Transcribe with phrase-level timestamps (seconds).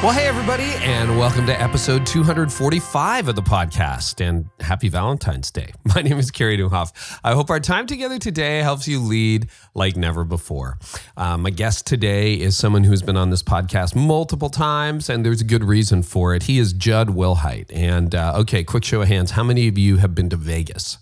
[0.00, 4.24] Well, hey, everybody, and welcome to episode 245 of the podcast.
[4.24, 5.72] And happy Valentine's Day.
[5.92, 7.18] My name is Carey Nieuwhof.
[7.24, 10.78] I hope our time together today helps you lead like never before.
[11.16, 15.40] Uh, my guest today is someone who's been on this podcast multiple times, and there's
[15.40, 16.44] a good reason for it.
[16.44, 17.72] He is Jud Wilhite.
[17.74, 19.32] And uh, okay, quick show of hands.
[19.32, 20.98] How many of you have been to Vegas?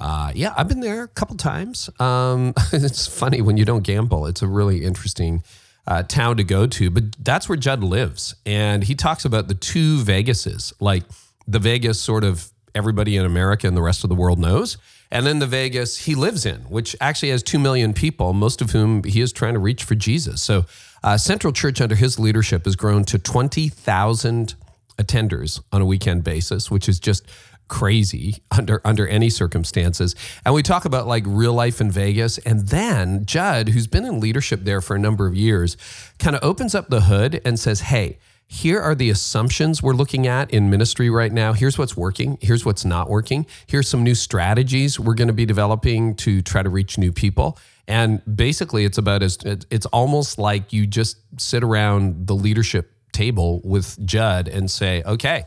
[0.00, 1.88] Uh, yeah, I've been there a couple times.
[2.00, 5.44] Um, it's funny when you don't gamble, it's a really interesting
[5.86, 8.34] uh, town to go to, but that's where Jud lives.
[8.46, 11.04] And he talks about the two Vegases, like
[11.46, 14.78] the Vegas sort of everybody in America and the rest of the world knows.
[15.10, 18.72] And then the Vegas he lives in, which actually has 2 million people, most of
[18.72, 20.42] whom he is trying to reach for Jesus.
[20.42, 20.64] So,
[21.04, 24.54] uh, Central Church, under his leadership, has grown to 20,000
[24.98, 27.26] attenders on a weekend basis, which is just
[27.68, 30.14] crazy under under any circumstances.
[30.44, 34.20] And we talk about like real life in Vegas and then Jud, who's been in
[34.20, 35.76] leadership there for a number of years
[36.18, 40.26] kind of opens up the hood and says, "Hey, here are the assumptions we're looking
[40.26, 41.52] at in ministry right now.
[41.52, 42.38] Here's what's working.
[42.40, 43.46] Here's what's not working.
[43.66, 47.58] Here's some new strategies we're going to be developing to try to reach new people.
[47.88, 53.60] And basically, it's about as it's almost like you just sit around the leadership table
[53.64, 55.44] with Jud and say, okay,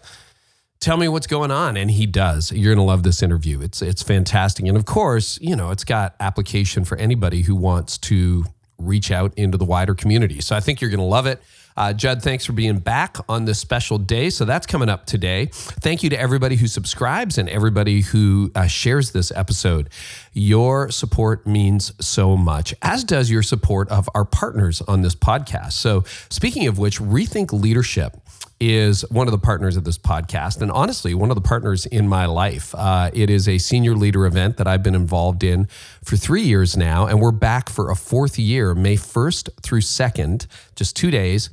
[0.79, 3.81] tell me what's going on and he does you're going to love this interview it's
[3.81, 8.43] it's fantastic and of course you know it's got application for anybody who wants to
[8.77, 11.41] reach out into the wider community so i think you're going to love it
[11.77, 14.31] uh, Jud, thanks for being back on this special day.
[14.31, 15.49] So that's coming up today.
[15.53, 19.89] Thank you to everybody who subscribes and everybody who uh, shares this episode.
[20.37, 25.71] Your support means so much, as does your support of our partners on this podcast.
[25.71, 28.15] So, speaking of which, Rethink Leadership
[28.59, 32.07] is one of the partners of this podcast, and honestly, one of the partners in
[32.07, 32.75] my life.
[32.75, 35.67] Uh, it is a senior leader event that I've been involved in
[36.03, 40.45] for three years now, and we're back for a fourth year, May 1st through 2nd,
[40.75, 41.49] just two days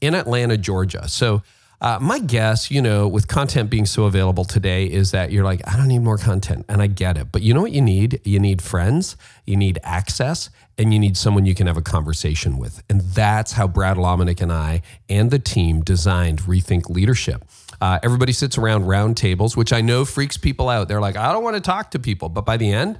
[0.00, 1.08] in Atlanta, Georgia.
[1.08, 1.42] So,
[1.80, 5.66] uh, my guess, you know, with content being so available today, is that you're like,
[5.66, 6.66] I don't need more content.
[6.68, 7.32] And I get it.
[7.32, 8.20] But you know what you need?
[8.24, 12.58] You need friends, you need access, and you need someone you can have a conversation
[12.58, 12.82] with.
[12.90, 17.44] And that's how Brad Lomenick and I and the team designed Rethink Leadership.
[17.80, 20.88] Uh, everybody sits around round tables, which I know freaks people out.
[20.88, 22.28] They're like, I don't want to talk to people.
[22.28, 22.98] But by the end,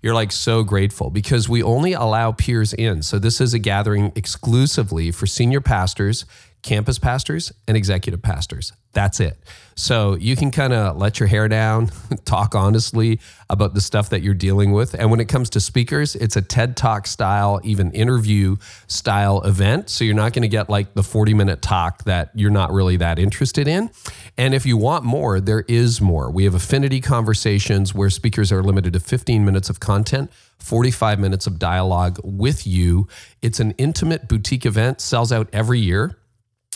[0.00, 3.02] you're like so grateful because we only allow peers in.
[3.02, 6.24] So this is a gathering exclusively for senior pastors
[6.62, 8.72] campus pastors and executive pastors.
[8.92, 9.38] That's it.
[9.74, 11.90] So you can kind of let your hair down,
[12.24, 14.94] talk honestly about the stuff that you're dealing with.
[14.94, 18.56] And when it comes to speakers, it's a TED Talk style, even interview
[18.86, 19.88] style event.
[19.88, 22.96] So you're not going to get like the 40 minute talk that you're not really
[22.98, 23.90] that interested in.
[24.36, 26.30] And if you want more, there is more.
[26.30, 30.30] We have affinity conversations where speakers are limited to 15 minutes of content.
[30.58, 33.08] 45 minutes of dialogue with you.
[33.40, 36.16] It's an intimate boutique event, sells out every year.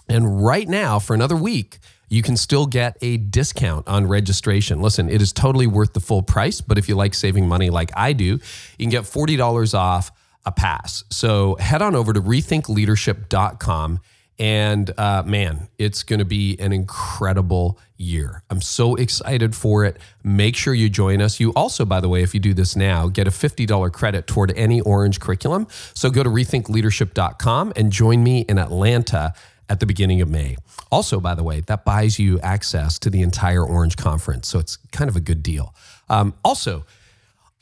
[0.09, 1.78] And right now, for another week,
[2.09, 4.81] you can still get a discount on registration.
[4.81, 7.91] Listen, it is totally worth the full price, but if you like saving money like
[7.97, 8.41] I do, you
[8.78, 10.12] can get $40 off
[10.44, 11.03] a pass.
[11.11, 14.00] So head on over to rethinkleadership.com.
[14.39, 18.43] And uh, man, it's going to be an incredible year.
[18.50, 19.97] I'm so excited for it.
[20.23, 21.41] Make sure you join us.
[21.41, 24.53] You also, by the way, if you do this now, get a $50 credit toward
[24.56, 25.67] any Orange curriculum.
[25.94, 29.33] So go to rethinkleadership.com and join me in Atlanta
[29.69, 30.56] at the beginning of May.
[30.91, 34.49] Also, by the way, that buys you access to the entire Orange Conference.
[34.49, 35.75] So it's kind of a good deal.
[36.09, 36.84] Um, also,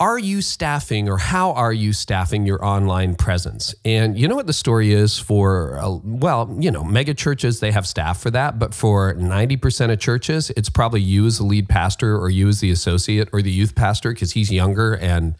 [0.00, 3.74] are you staffing or how are you staffing your online presence?
[3.84, 7.70] And you know what the story is for, uh, well, you know, mega churches, they
[7.70, 8.58] have staff for that.
[8.58, 12.60] But for 90% of churches, it's probably you as the lead pastor or you as
[12.60, 15.36] the associate or the youth pastor because he's younger and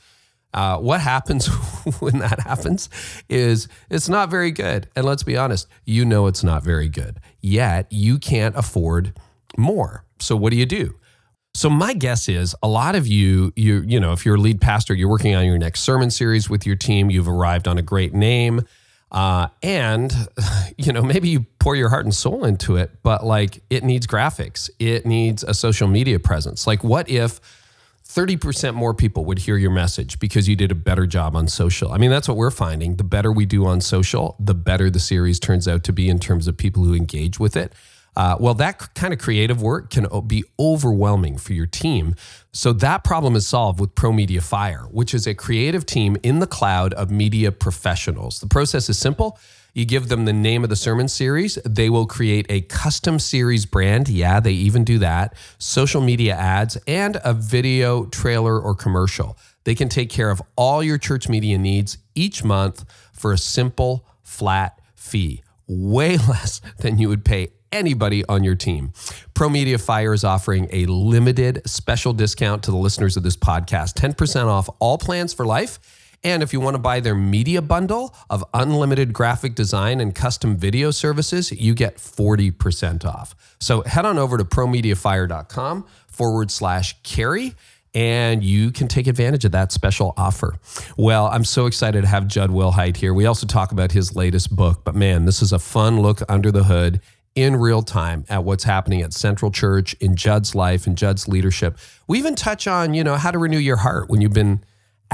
[0.54, 1.47] uh, what happens
[2.00, 2.88] when that happens
[3.28, 4.89] is it's not very good.
[4.97, 7.21] And let's be honest, you know it's not very good.
[7.41, 9.18] Yet you can't afford
[9.59, 10.04] more.
[10.21, 10.95] So what do you do?
[11.56, 14.60] So my guess is a lot of you, you, you know, if you're a lead
[14.60, 17.10] pastor, you're working on your next sermon series with your team.
[17.10, 18.62] You've arrived on a great name,
[19.12, 20.12] uh, and
[20.77, 24.04] you know maybe you pour your heart and soul into it, but like it needs
[24.04, 26.66] graphics, it needs a social media presence.
[26.66, 27.41] Like what if
[28.15, 31.91] 30% more people would hear your message because you did a better job on social.
[31.91, 32.95] I mean, that's what we're finding.
[32.95, 36.21] The better we do on social, the better the series turns out to be in
[36.21, 37.72] terms of people who engage with it.
[38.16, 42.15] Uh, well, that kind of creative work can be overwhelming for your team.
[42.53, 46.47] So that problem is solved with ProMedia Fire, which is a creative team in the
[46.47, 48.39] cloud of media professionals.
[48.39, 49.41] The process is simple.
[49.74, 53.66] You give them the name of the sermon series, they will create a custom series
[53.66, 54.09] brand.
[54.09, 55.34] Yeah, they even do that.
[55.59, 59.36] Social media ads and a video trailer or commercial.
[59.65, 64.06] They can take care of all your church media needs each month for a simple,
[64.22, 68.92] flat fee, way less than you would pay anybody on your team.
[69.34, 73.94] Pro Media Fire is offering a limited special discount to the listeners of this podcast
[73.94, 75.80] 10% off all plans for life
[76.24, 80.56] and if you want to buy their media bundle of unlimited graphic design and custom
[80.56, 83.34] video services, you get 40% off.
[83.60, 87.54] So head on over to promediafire.com forward slash carey
[87.94, 90.59] and you can take advantage of that special offer.
[90.97, 93.15] Well, I'm so excited to have Jud Wilhite here.
[93.15, 96.50] We also talk about his latest book, but man, this is a fun look under
[96.50, 97.00] the hood
[97.36, 101.78] in real time at what's happening at Central Church in Jud's life and Jud's leadership.
[102.06, 104.65] We even touch on, you know, how to renew your heart when you've been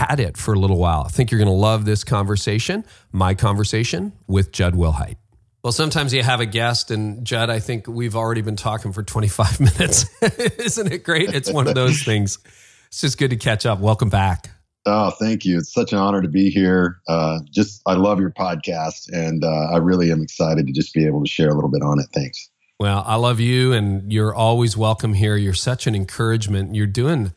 [0.01, 1.05] at it for a little while.
[1.07, 5.17] I think you're going to love this conversation, my conversation with Jud Wilhite.
[5.63, 9.03] Well, sometimes you have a guest, and Jud, I think we've already been talking for
[9.03, 10.07] 25 minutes.
[10.59, 11.35] Isn't it great?
[11.35, 12.39] It's one of those things.
[12.89, 13.79] It's just good to catch up.
[13.79, 14.51] Welcome back.
[14.87, 15.59] Oh, thank you.
[15.59, 17.01] It's such an honor to be here.
[17.07, 21.05] Uh, just, I love your podcast, and uh, I really am excited to just be
[21.05, 22.07] able to share a little bit on it.
[22.15, 22.49] Thanks.
[22.79, 25.37] Well, I love you, and you're always welcome here.
[25.37, 26.75] You're such an encouragement.
[26.75, 27.35] You're doing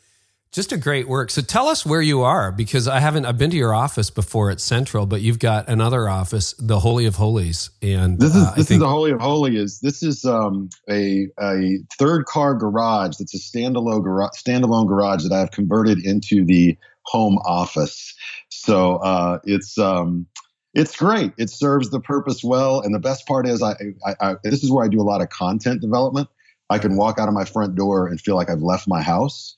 [0.54, 1.32] just a great work.
[1.32, 4.52] So tell us where you are because I haven't I've been to your office before
[4.52, 7.72] at Central, but you've got another office, the Holy of Holies.
[7.82, 9.80] And this is uh, this think- is the Holy of Holies.
[9.80, 15.32] This is um, a a third car garage that's a standalone garage standalone garage that
[15.32, 18.16] I have converted into the home office.
[18.50, 20.28] So uh, it's um,
[20.76, 21.34] it's great.
[21.38, 23.74] It serves the purpose well, and the best part is I,
[24.06, 26.30] I, I this is where I do a lot of content development.
[26.70, 29.58] I can walk out of my front door and feel like I've left my house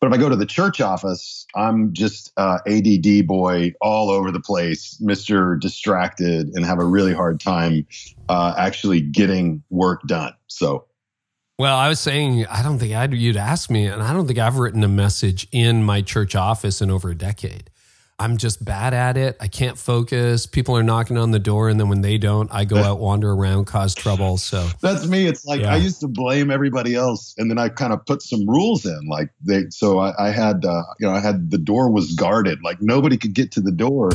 [0.00, 4.30] but if I go to the church office, I'm just uh, ADD boy all over
[4.30, 7.86] the place, Mister Distracted, and have a really hard time
[8.28, 10.32] uh, actually getting work done.
[10.46, 10.86] So,
[11.58, 14.38] well, I was saying I don't think I'd you'd ask me, and I don't think
[14.38, 17.69] I've written a message in my church office in over a decade.
[18.20, 19.38] I'm just bad at it.
[19.40, 20.44] I can't focus.
[20.44, 23.32] People are knocking on the door, and then when they don't, I go out, wander
[23.32, 24.36] around, cause trouble.
[24.36, 25.26] So that's me.
[25.26, 25.72] It's like yeah.
[25.72, 29.08] I used to blame everybody else, and then I kind of put some rules in.
[29.08, 32.58] Like they, so I, I had, uh, you know, I had the door was guarded,
[32.62, 34.10] like nobody could get to the door,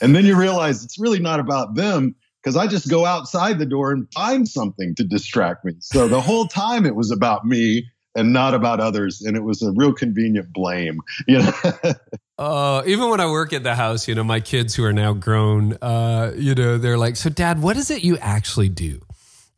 [0.00, 3.66] and then you realize it's really not about them because I just go outside the
[3.66, 5.74] door and find something to distract me.
[5.78, 7.84] So the whole time it was about me
[8.16, 11.00] and not about others, and it was a real convenient blame.
[11.28, 11.52] You know.
[12.38, 15.14] Uh, even when I work at the house, you know, my kids who are now
[15.14, 19.00] grown, uh, you know, they're like, "So, Dad, what is it you actually do?"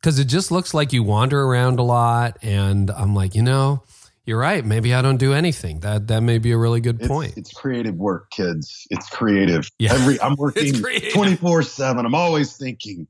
[0.01, 3.83] Because it just looks like you wander around a lot, and I'm like, you know,
[4.25, 4.65] you're right.
[4.65, 5.81] Maybe I don't do anything.
[5.81, 7.31] That that may be a really good point.
[7.31, 8.87] It's, it's creative work, kids.
[8.91, 9.69] It's creative.
[9.81, 9.95] Yeah.
[9.95, 12.07] Every I'm working 24 seven.
[12.07, 13.09] I'm always thinking,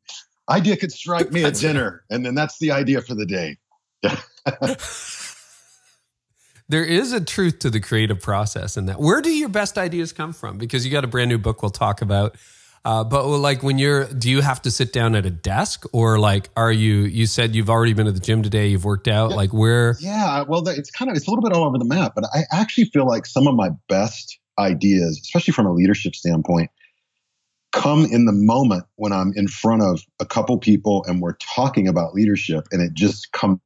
[0.49, 3.59] idea could strike me at dinner, and then that's the idea for the day.
[6.69, 9.01] there is a truth to the creative process in that.
[9.01, 10.59] Where do your best ideas come from?
[10.59, 12.37] Because you got a brand new book we'll talk about.
[12.85, 16.19] Uh, but like when you're, do you have to sit down at a desk or
[16.19, 19.31] like, are you, you said you've already been to the gym today, you've worked out,
[19.31, 19.97] yeah, like where?
[20.01, 22.45] Yeah, well, it's kind of, it's a little bit all over the map, but I
[22.53, 26.71] actually feel like some of my best ideas, especially from a leadership standpoint,
[27.73, 31.89] come in the moment when I'm in front of a couple people and we're talking
[31.89, 33.61] about leadership and it just comes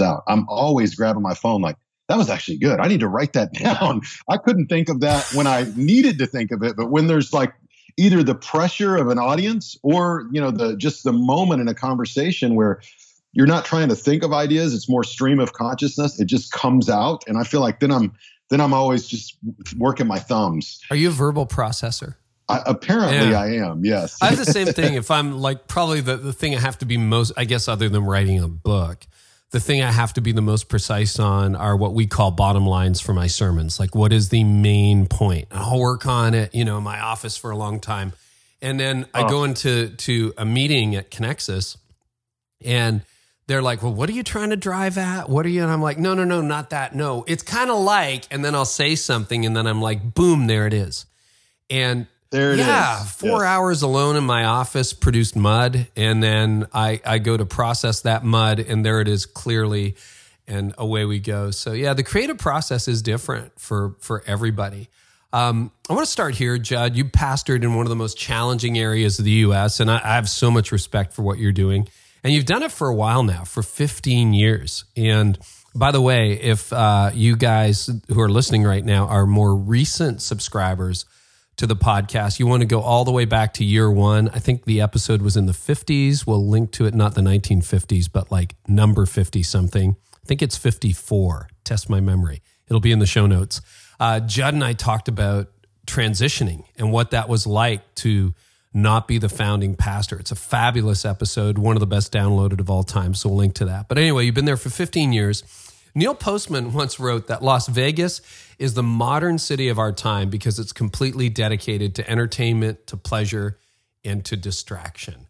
[0.00, 0.22] out.
[0.26, 1.76] I'm always grabbing my phone like,
[2.08, 2.80] that was actually good.
[2.80, 4.02] I need to write that down.
[4.28, 7.32] I couldn't think of that when I needed to think of it, but when there's
[7.32, 7.52] like
[7.96, 11.74] either the pressure of an audience or, you know, the just the moment in a
[11.74, 12.80] conversation where
[13.32, 16.88] you're not trying to think of ideas, it's more stream of consciousness, it just comes
[16.88, 18.12] out and I feel like then I'm
[18.48, 19.36] then I'm always just
[19.76, 20.80] working my thumbs.
[20.90, 22.14] Are you a verbal processor?
[22.48, 23.40] I, apparently yeah.
[23.40, 24.18] I am, yes.
[24.22, 24.94] I have the same thing.
[24.94, 27.88] If I'm like probably the, the thing I have to be most, I guess, other
[27.88, 29.04] than writing a book,
[29.56, 32.66] the thing I have to be the most precise on are what we call bottom
[32.66, 33.80] lines for my sermons.
[33.80, 35.48] Like, what is the main point?
[35.50, 38.12] I'll work on it, you know, in my office for a long time.
[38.60, 39.28] And then I oh.
[39.30, 41.78] go into to a meeting at Connexus
[42.66, 43.00] and
[43.46, 45.30] they're like, well, what are you trying to drive at?
[45.30, 45.62] What are you?
[45.62, 46.94] And I'm like, no, no, no, not that.
[46.94, 50.48] No, it's kind of like, and then I'll say something and then I'm like, boom,
[50.48, 51.06] there it is.
[51.70, 53.10] And there it yeah, is.
[53.12, 53.42] four yes.
[53.42, 58.24] hours alone in my office produced mud, and then I I go to process that
[58.24, 59.96] mud, and there it is clearly,
[60.46, 61.50] and away we go.
[61.50, 64.88] So yeah, the creative process is different for for everybody.
[65.32, 66.96] Um, I want to start here, Jud.
[66.96, 70.14] You pastored in one of the most challenging areas of the U.S., and I, I
[70.14, 71.88] have so much respect for what you're doing.
[72.24, 74.84] And you've done it for a while now, for 15 years.
[74.96, 75.38] And
[75.74, 80.22] by the way, if uh, you guys who are listening right now are more recent
[80.22, 81.04] subscribers
[81.56, 84.28] to the podcast, you want to go all the way back to year one.
[84.30, 86.26] I think the episode was in the 50s.
[86.26, 89.96] We'll link to it, not the 1950s, but like number 50 something.
[90.14, 91.48] I think it's 54.
[91.64, 92.42] Test my memory.
[92.68, 93.60] It'll be in the show notes.
[93.98, 95.48] Uh, Jud and I talked about
[95.86, 98.34] transitioning and what that was like to
[98.74, 100.18] not be the founding pastor.
[100.18, 103.14] It's a fabulous episode, one of the best downloaded of all time.
[103.14, 103.88] So we'll link to that.
[103.88, 105.42] But anyway, you've been there for 15 years.
[105.96, 108.20] Neil Postman once wrote that Las Vegas
[108.58, 113.56] is the modern city of our time because it's completely dedicated to entertainment, to pleasure,
[114.04, 115.26] and to distraction.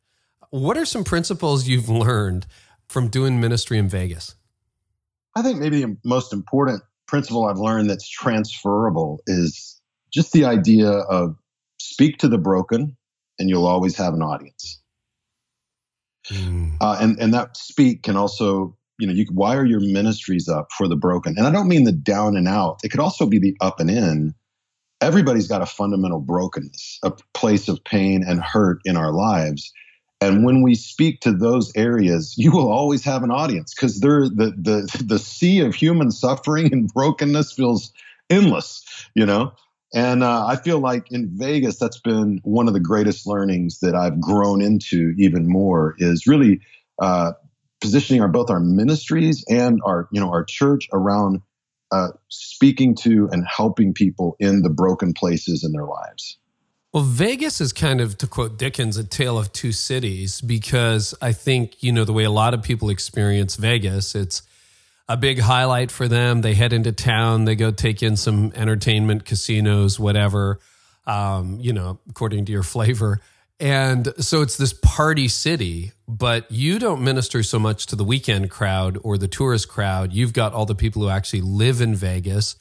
[0.50, 2.46] What are some principles you've learned
[2.88, 4.34] from doing ministry in Vegas?
[5.36, 9.80] I think maybe the most important principle I've learned that's transferable is
[10.12, 11.36] just the idea of
[11.78, 12.96] speak to the broken
[13.38, 14.82] and you'll always have an audience.
[16.28, 16.78] Mm.
[16.80, 20.88] Uh, and and that speak can also you know you wire your ministries up for
[20.88, 21.34] the broken.
[21.36, 22.78] And i don't mean the down and out.
[22.84, 24.34] It could also be the up and in.
[25.00, 29.72] Everybody's got a fundamental brokenness a place of pain and hurt in our lives.
[30.22, 34.28] And when we speak to those areas you will always have an audience because they're
[34.28, 37.92] the the the sea of human suffering and brokenness feels
[38.30, 38.84] endless
[39.14, 39.52] you know?
[39.94, 43.94] And uh, I feel like in Vegas, that's been one of the greatest learnings that
[43.94, 46.60] I've grown into even more is really
[47.00, 47.32] uh,
[47.86, 51.40] positioning our both our ministries and our you know our church around
[51.92, 56.36] uh, speaking to and helping people in the broken places in their lives.
[56.92, 61.32] Well, Vegas is kind of, to quote Dickens, a tale of two cities because I
[61.32, 64.42] think, you know, the way a lot of people experience Vegas, it's
[65.08, 66.40] a big highlight for them.
[66.40, 70.58] They head into town, they go take in some entertainment, casinos, whatever,
[71.06, 73.20] um, you know, according to your flavor.
[73.58, 78.50] And so it's this party city, but you don't minister so much to the weekend
[78.50, 80.12] crowd or the tourist crowd.
[80.12, 82.56] You've got all the people who actually live in Vegas.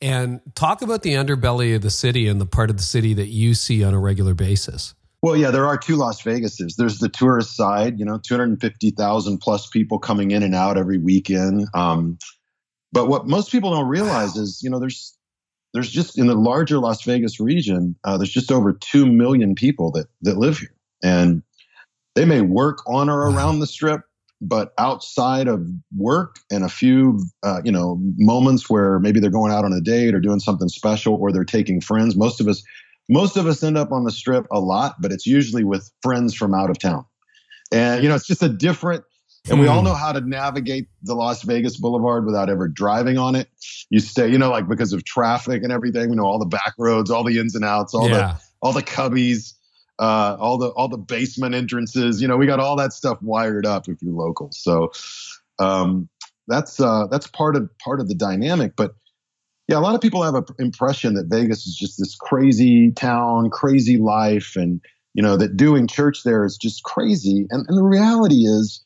[0.00, 3.28] And talk about the underbelly of the city and the part of the city that
[3.28, 4.94] you see on a regular basis.
[5.22, 6.74] Well, yeah, there are two Las Vegases.
[6.74, 11.68] There's the tourist side, you know, 250,000 plus people coming in and out every weekend.
[11.72, 12.18] Um,
[12.90, 14.42] but what most people don't realize wow.
[14.42, 15.16] is, you know, there's
[15.72, 19.90] there's just in the larger Las Vegas region, uh, there's just over two million people
[19.92, 21.42] that that live here, and
[22.14, 24.02] they may work on or around the strip,
[24.40, 29.52] but outside of work and a few, uh, you know, moments where maybe they're going
[29.52, 32.16] out on a date or doing something special, or they're taking friends.
[32.16, 32.62] Most of us,
[33.08, 36.34] most of us end up on the strip a lot, but it's usually with friends
[36.34, 37.04] from out of town,
[37.72, 39.04] and you know, it's just a different
[39.50, 39.86] and we all hmm.
[39.86, 43.48] know how to navigate the Las Vegas Boulevard without ever driving on it.
[43.90, 46.74] You stay, you know, like because of traffic and everything, we know all the back
[46.78, 48.16] roads, all the ins and outs, all yeah.
[48.16, 49.54] the all the cubbies,
[49.98, 52.22] uh, all the all the basement entrances.
[52.22, 54.50] You know, we got all that stuff wired up if you're local.
[54.52, 54.92] So
[55.58, 56.08] um,
[56.46, 58.76] that's uh, that's part of part of the dynamic.
[58.76, 58.94] But
[59.66, 63.50] yeah, a lot of people have an impression that Vegas is just this crazy town,
[63.50, 64.80] crazy life, and
[65.14, 67.46] you know that doing church there is just crazy.
[67.50, 68.84] And, and the reality is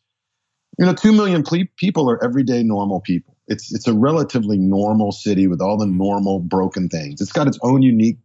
[0.78, 3.36] you know, two million ple- people are everyday normal people.
[3.48, 7.20] It's it's a relatively normal city with all the normal broken things.
[7.20, 8.18] It's got its own unique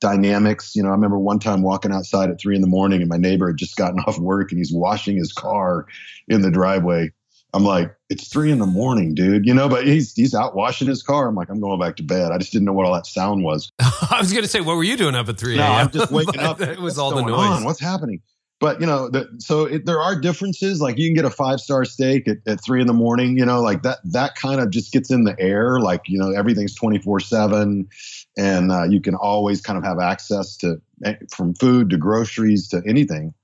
[0.00, 0.76] dynamics.
[0.76, 3.16] You know, I remember one time walking outside at three in the morning, and my
[3.16, 5.86] neighbor had just gotten off work and he's washing his car
[6.28, 7.10] in the driveway.
[7.54, 9.46] I'm like, it's three in the morning, dude.
[9.46, 11.26] You know, but he's he's out washing his car.
[11.28, 12.30] I'm like, I'm going back to bed.
[12.30, 13.72] I just didn't know what all that sound was.
[13.80, 15.56] I was gonna say, what were you doing up at three?
[15.56, 16.60] No, I'm just waking up.
[16.60, 17.32] it was all the noise.
[17.32, 17.64] On?
[17.64, 18.20] What's happening?
[18.58, 20.80] But you know, the, so it, there are differences.
[20.80, 23.36] Like you can get a five star steak at, at three in the morning.
[23.36, 23.98] You know, like that.
[24.04, 25.78] That kind of just gets in the air.
[25.78, 27.88] Like you know, everything's twenty four seven,
[28.36, 32.68] and uh, you can always kind of have access to eh, from food to groceries
[32.68, 33.34] to anything.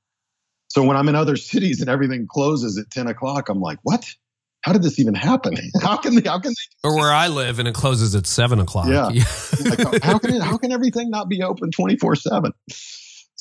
[0.68, 4.14] So when I'm in other cities and everything closes at ten o'clock, I'm like, what?
[4.62, 5.54] How did this even happen?
[5.82, 6.26] How can they?
[6.26, 6.88] How can they?
[6.88, 8.86] Or where I live and it closes at seven o'clock.
[8.88, 9.08] Yeah.
[9.64, 12.52] like, how can it, how can everything not be open twenty four seven?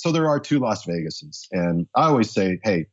[0.02, 2.88] So there are two Las Vegases, and I always say, hey,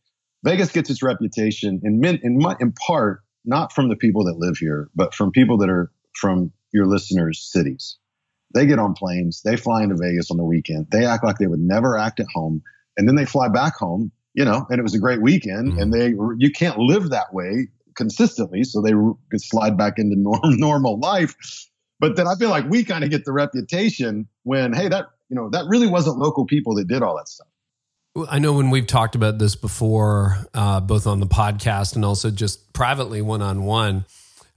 [0.44, 4.58] Vegas gets its reputation in in in, in part not from the people that live
[4.58, 7.96] here, but from people that are from your listeners' cities.
[8.52, 11.46] They get on planes, they fly into Vegas on the weekend, they act like they
[11.46, 12.62] would never act at home,
[12.98, 15.80] and then they fly back home, you know, and it was a great weekend, mm-hmm.
[15.80, 18.92] and they you can't live that way consistently, so they
[19.30, 21.34] could slide back into norm, normal life.
[22.00, 25.36] But then I feel like we kind of get the reputation when, hey, that you
[25.36, 27.48] know, that really wasn't local people that did all that stuff.
[28.28, 32.30] I know when we've talked about this before, uh, both on the podcast and also
[32.30, 34.06] just privately one on one,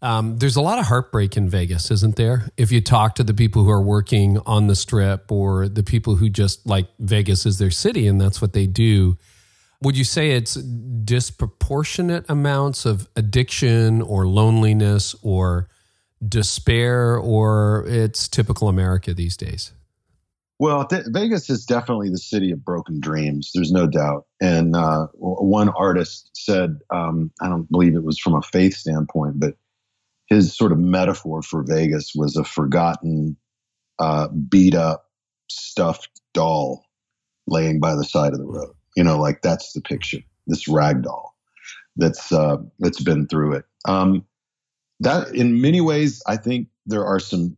[0.01, 2.49] there's a lot of heartbreak in Vegas, isn't there?
[2.57, 6.15] If you talk to the people who are working on the strip or the people
[6.15, 9.17] who just like Vegas is their city and that's what they do.
[9.81, 15.67] would you say it's disproportionate amounts of addiction or loneliness or
[16.27, 19.73] despair, or it's typical America these days?
[20.61, 23.49] Well, th- Vegas is definitely the city of broken dreams.
[23.51, 24.27] There's no doubt.
[24.39, 29.39] And uh, one artist said, um, I don't believe it was from a faith standpoint,
[29.39, 29.55] but
[30.27, 33.37] his sort of metaphor for Vegas was a forgotten,
[33.97, 35.09] uh, beat up,
[35.49, 36.85] stuffed doll
[37.47, 38.75] laying by the side of the road.
[38.95, 40.19] You know, like that's the picture.
[40.45, 41.35] This rag doll
[41.95, 43.65] that's uh, that's been through it.
[43.85, 44.27] Um,
[44.99, 47.57] that in many ways, I think there are some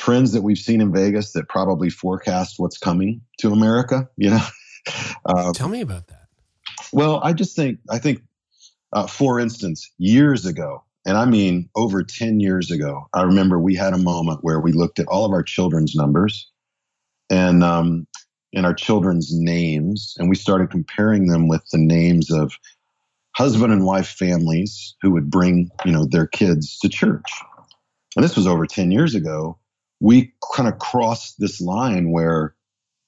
[0.00, 4.08] trends that we've seen in Vegas that probably forecast what's coming to America.
[4.16, 4.46] You know,
[5.26, 6.26] uh, tell me about that.
[6.92, 8.22] Well, I just think I think,
[8.92, 13.76] uh, for instance, years ago, and I mean over ten years ago, I remember we
[13.76, 16.50] had a moment where we looked at all of our children's numbers,
[17.28, 18.06] and um,
[18.54, 22.54] and our children's names, and we started comparing them with the names of
[23.36, 27.30] husband and wife families who would bring you know their kids to church.
[28.16, 29.58] And this was over ten years ago
[30.00, 32.54] we kind of crossed this line where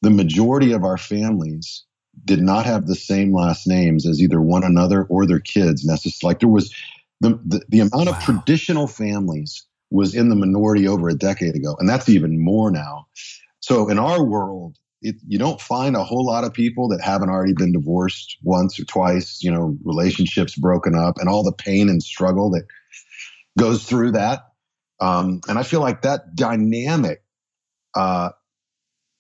[0.02, 1.84] the majority of our families
[2.24, 5.84] did not have the same last names as either one another or their kids.
[5.84, 6.74] Necessarily like there was
[7.20, 8.16] the, the, the amount wow.
[8.16, 11.76] of traditional families was in the minority over a decade ago.
[11.78, 13.06] And that's even more now.
[13.60, 17.28] So in our world it, you don't find a whole lot of people that haven't
[17.28, 21.88] already been divorced once or twice you know relationships broken up and all the pain
[21.88, 22.64] and struggle that
[23.58, 24.51] goes through that
[25.02, 27.24] um, and I feel like that dynamic,
[27.96, 28.30] uh,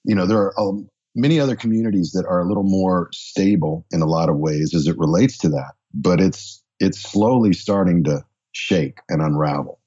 [0.04, 4.00] you know, there are um, many other communities that are a little more stable in
[4.00, 8.24] a lot of ways as it relates to that, but it's it's slowly starting to
[8.52, 9.80] shake and unravel.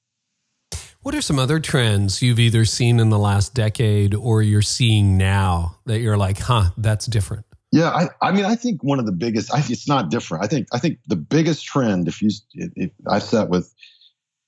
[1.02, 5.18] What are some other trends you've either seen in the last decade or you're seeing
[5.18, 7.46] now that you're like, huh, that's different?
[7.72, 10.44] Yeah, I, I mean, I think one of the biggest, I, it's not different.
[10.44, 13.72] I think, I think the biggest trend, if you, if I sat with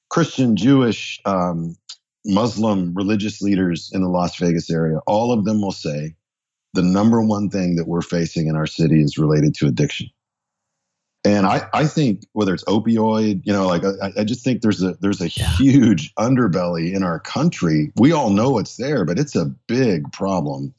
[0.09, 1.75] Christian, Jewish, um,
[2.25, 6.15] Muslim religious leaders in the Las Vegas area, all of them will say
[6.73, 10.07] the number one thing that we're facing in our city is related to addiction.
[11.25, 14.83] And I, I think whether it's opioid, you know, like I, I just think there's
[14.83, 15.49] a there's a yeah.
[15.57, 17.91] huge underbelly in our country.
[17.97, 20.73] We all know it's there, but it's a big problem.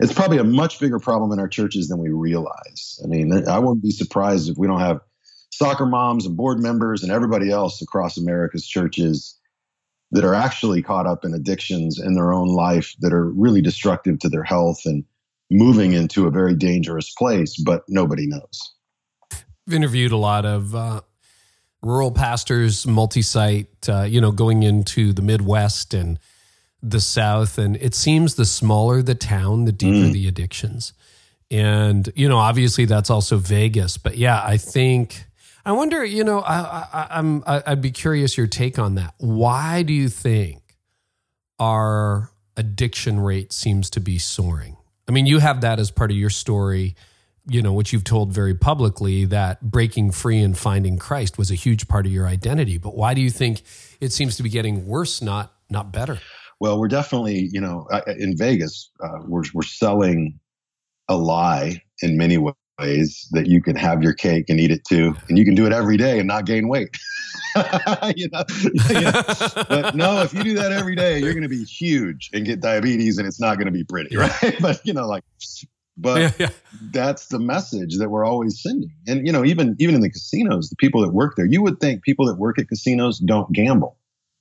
[0.00, 3.00] It's probably a much bigger problem in our churches than we realize.
[3.04, 5.00] I mean, I wouldn't be surprised if we don't have
[5.62, 9.38] soccer moms and board members and everybody else across America's churches
[10.10, 14.18] that are actually caught up in addictions in their own life that are really destructive
[14.18, 15.04] to their health and
[15.50, 18.74] moving into a very dangerous place, but nobody knows.
[19.30, 21.02] I've interviewed a lot of uh,
[21.80, 26.18] rural pastors, multi site, uh, you know, going into the Midwest and
[26.82, 27.56] the South.
[27.56, 30.12] And it seems the smaller the town, the deeper mm.
[30.12, 30.92] the addictions.
[31.52, 33.96] And, you know, obviously that's also Vegas.
[33.96, 35.26] But yeah, I think
[35.64, 39.14] I wonder, you know, I, I'm I'd be curious your take on that.
[39.18, 40.62] Why do you think
[41.58, 44.76] our addiction rate seems to be soaring?
[45.08, 46.96] I mean, you have that as part of your story,
[47.46, 51.54] you know, which you've told very publicly that breaking free and finding Christ was a
[51.54, 52.78] huge part of your identity.
[52.78, 53.62] But why do you think
[54.00, 56.18] it seems to be getting worse, not not better?
[56.58, 60.40] Well, we're definitely, you know, in Vegas, uh, we're we're selling
[61.08, 64.84] a lie in many ways ways that you can have your cake and eat it
[64.84, 66.96] too, and you can do it every day and not gain weight.
[68.16, 68.44] you, know?
[68.88, 69.22] you know?
[69.68, 72.60] But no, if you do that every day, you're going to be huge and get
[72.60, 74.56] diabetes, and it's not going to be pretty, right?
[74.60, 75.24] but you know, like,
[75.96, 76.48] but yeah, yeah.
[76.90, 78.92] that's the message that we're always sending.
[79.06, 81.80] And you know, even even in the casinos, the people that work there, you would
[81.80, 83.96] think people that work at casinos don't gamble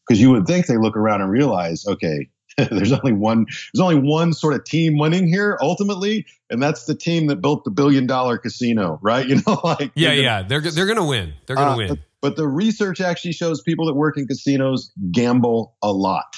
[0.08, 2.30] because you would think they look around and realize, okay,
[2.70, 6.96] there's only one there's only one sort of team winning here ultimately and that's the
[6.96, 9.22] team that built the billion dollar casino right?
[9.32, 10.42] You know like yeah yeah.
[10.42, 11.34] They're they're going to win.
[11.46, 11.88] They're going to uh, win.
[11.90, 16.36] but, but, the research actually shows people that work in casinos gamble a lot.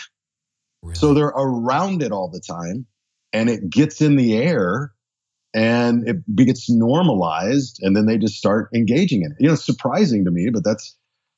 [0.83, 0.95] Really?
[0.95, 2.85] so they're around it all the time
[3.31, 4.93] and it gets in the air
[5.53, 9.37] and it gets normalized and then they just start engaging in it.
[9.39, 10.95] You know it's surprising to me but that's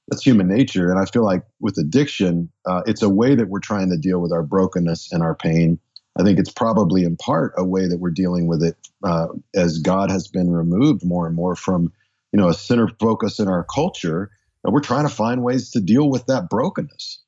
[0.08, 0.90] that's human nature.
[0.92, 4.20] And I feel like with addiction, uh, it's a way that we're trying to deal
[4.20, 5.80] with our brokenness and our pain.
[6.18, 9.80] I think it's probably in part a way that we're dealing with it uh, as
[9.80, 11.92] God has been removed more and more from,
[12.32, 14.32] you know, a center focus in our culture.
[14.64, 17.22] And we're trying to find ways to deal with that brokenness.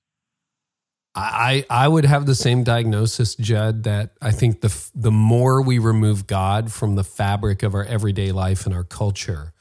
[1.19, 5.79] I, I would have the same diagnosis, Jud, that I think the, the more we
[5.79, 9.51] remove God from the fabric of our everyday life and our culture,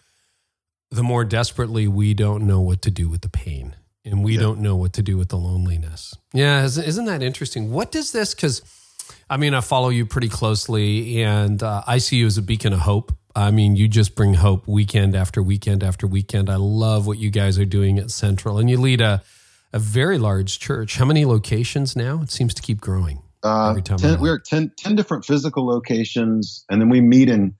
[0.96, 4.40] the more desperately we don't know what to do with the pain and we yeah.
[4.40, 6.14] don't know what to do with the loneliness.
[6.32, 7.70] Yeah, isn't that interesting?
[7.70, 8.62] What does this, because
[9.30, 12.72] I mean, I follow you pretty closely and uh, I see you as a beacon
[12.72, 16.48] of hope I mean, you just bring hope weekend after weekend after weekend.
[16.48, 19.22] I love what you guys are doing at Central, and you lead a
[19.74, 20.96] a very large church.
[20.96, 22.22] How many locations now?
[22.22, 23.20] It seems to keep growing.
[23.44, 27.54] Uh, every time ten, we're 10, 10 different physical locations, and then we meet in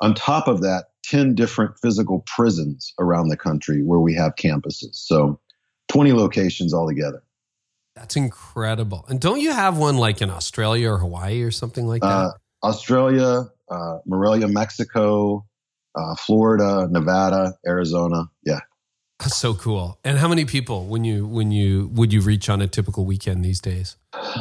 [0.00, 4.94] on top of that 10 different physical prisons around the country where we have campuses.
[4.94, 5.40] So
[5.88, 7.22] 20 locations altogether.
[7.94, 9.06] That's incredible.
[9.08, 12.08] And don't you have one like in Australia or Hawaii or something like that?
[12.08, 12.30] Uh,
[12.62, 15.46] Australia, uh, Morelia, Mexico,
[15.94, 18.24] uh, Florida, Nevada, Arizona.
[18.44, 18.60] Yeah.
[19.18, 19.98] That's so cool.
[20.04, 23.42] And how many people when you when you would you reach on a typical weekend
[23.42, 23.96] these days?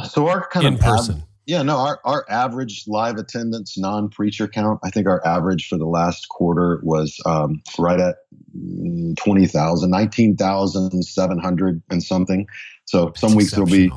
[0.10, 1.24] So our kind in of person.
[1.46, 5.78] Yeah, no, our, our average live attendance, non preacher count, I think our average for
[5.78, 8.16] the last quarter was um, right at
[8.58, 12.48] mm, 20,000, 19,700 and something.
[12.86, 13.92] So some weeks it'll be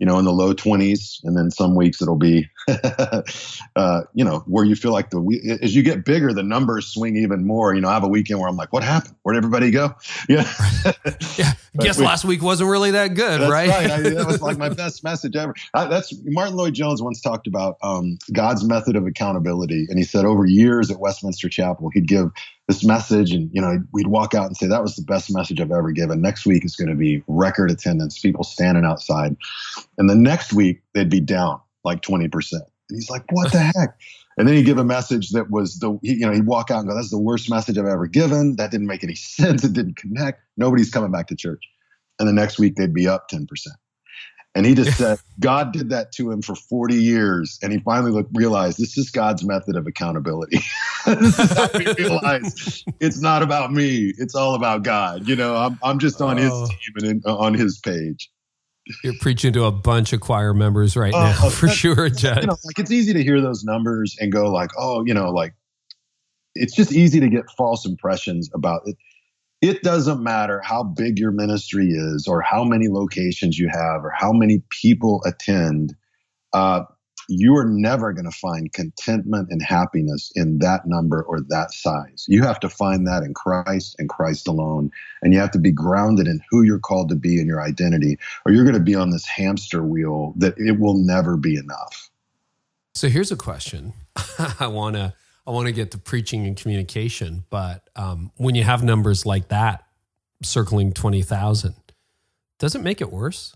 [0.00, 1.20] you know, in the low 20s.
[1.22, 2.48] And then some weeks it'll be,
[3.76, 7.16] uh, you know, where you feel like the, as you get bigger, the numbers swing
[7.16, 7.74] even more.
[7.74, 9.16] You know, I have a weekend where I'm like, what happened?
[9.22, 9.94] Where'd everybody go?
[10.28, 10.48] Yeah.
[11.36, 11.52] yeah.
[11.80, 13.68] Guess we, last week wasn't really that good, right?
[13.68, 13.90] right.
[13.90, 15.54] I, that was like my best message ever.
[15.74, 19.86] I, that's Martyn Lloyd-Jones once talked about um, God's method of accountability.
[19.88, 22.30] And he said over years at Westminster Chapel, he'd give
[22.70, 25.60] this message and you know we'd walk out and say that was the best message
[25.60, 29.36] i've ever given next week is going to be record attendance people standing outside
[29.98, 33.96] and the next week they'd be down like 20% and he's like what the heck
[34.36, 36.88] and then he'd give a message that was the you know he'd walk out and
[36.88, 39.96] go that's the worst message i've ever given that didn't make any sense it didn't
[39.96, 41.62] connect nobody's coming back to church
[42.18, 43.46] and the next week they'd be up 10%
[44.54, 47.58] and he just said God did that to him for 40 years.
[47.62, 50.60] And he finally looked, realized this is God's method of accountability.
[51.06, 54.12] this is how we realize it's not about me.
[54.18, 55.28] It's all about God.
[55.28, 56.42] You know, I'm, I'm just on oh.
[56.42, 58.30] his team and in, on his page.
[59.04, 62.42] You're preaching to a bunch of choir members right uh, now, for sure, Jed.
[62.42, 65.30] You know, like it's easy to hear those numbers and go like, oh, you know,
[65.30, 65.54] like
[66.54, 68.96] it's just easy to get false impressions about it
[69.60, 74.10] it doesn't matter how big your ministry is or how many locations you have or
[74.10, 75.94] how many people attend
[76.52, 76.82] uh,
[77.28, 82.26] you are never going to find contentment and happiness in that number or that size.
[82.28, 84.90] You have to find that in christ and christ alone
[85.22, 88.18] and you have to be grounded in who you're called to be in your identity
[88.44, 92.10] or you're going to be on this hamster wheel that it will never be enough.
[92.94, 93.92] So here's a question.
[94.58, 95.14] I want to
[95.46, 99.48] I want to get to preaching and communication, but um, when you have numbers like
[99.48, 99.84] that
[100.42, 101.74] circling 20,000,
[102.58, 103.54] does it make it worse?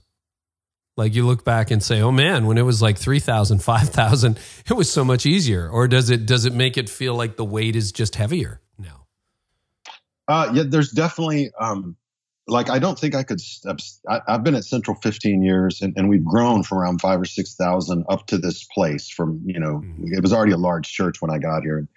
[0.96, 4.74] Like you look back and say, "Oh man, when it was like 3,000, 5,000, it
[4.74, 7.74] was so much easier." Or does it does it make it feel like the weight
[7.74, 9.06] is just heavier now?
[10.28, 11.96] Uh, yeah, there's definitely um,
[12.46, 13.40] like I don't think I could.
[14.08, 17.24] I, have been at Central 15 years, and, and we've grown from around five or
[17.24, 19.08] six thousand up to this place.
[19.08, 20.12] From you know, mm-hmm.
[20.12, 21.88] it was already a large church when I got here,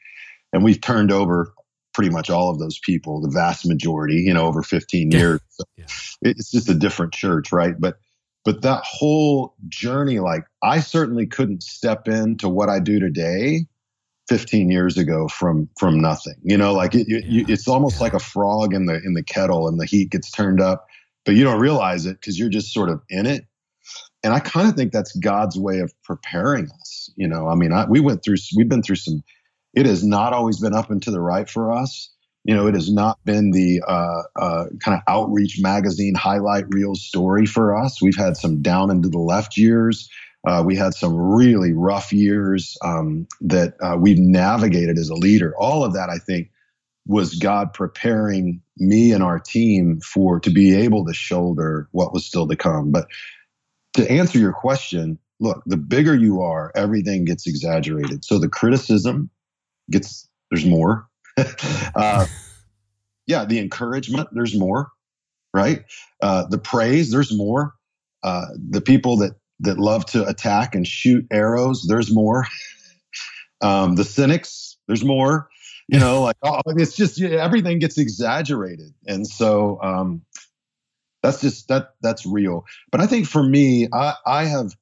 [0.53, 1.53] and we've turned over
[1.93, 5.41] pretty much all of those people, the vast majority, you know, over 15 years.
[5.49, 5.85] So yeah.
[6.21, 7.73] It's just a different church, right?
[7.77, 7.97] But
[8.47, 13.65] but that whole journey, like I certainly couldn't step into what I do today
[14.29, 17.19] 15 years ago from from nothing you know like it, yeah.
[17.23, 20.29] you, it's almost like a frog in the in the kettle and the heat gets
[20.31, 20.85] turned up
[21.25, 23.45] but you don't realize it because you're just sort of in it
[24.25, 27.71] and i kind of think that's god's way of preparing us you know i mean
[27.71, 29.23] I, we went through we've been through some
[29.73, 32.13] it has not always been up and to the right for us
[32.47, 36.95] you know it has not been the uh, uh, kind of outreach magazine highlight reel
[36.95, 40.09] story for us we've had some down into the left years
[40.47, 45.53] uh, we had some really rough years um, that uh, we've navigated as a leader.
[45.57, 46.51] All of that, I think,
[47.05, 52.23] was God preparing me and our team for to be able to shoulder what was
[52.23, 52.91] still to come.
[52.91, 53.07] But
[53.95, 58.23] to answer your question, look, the bigger you are, everything gets exaggerated.
[58.23, 59.29] So the criticism
[59.91, 61.09] gets there's more.
[61.95, 62.25] uh,
[63.27, 64.89] yeah, the encouragement there's more,
[65.53, 65.83] right?
[66.21, 67.73] Uh, the praise there's more.
[68.23, 71.85] Uh, the people that that love to attack and shoot arrows.
[71.87, 72.45] There's more.
[73.59, 75.49] Um, the cynics, there's more.
[75.87, 80.21] You know, like oh, it's just yeah, everything gets exaggerated, and so um,
[81.23, 82.65] that's just that that's real.
[82.91, 84.73] But I think for me, I, I have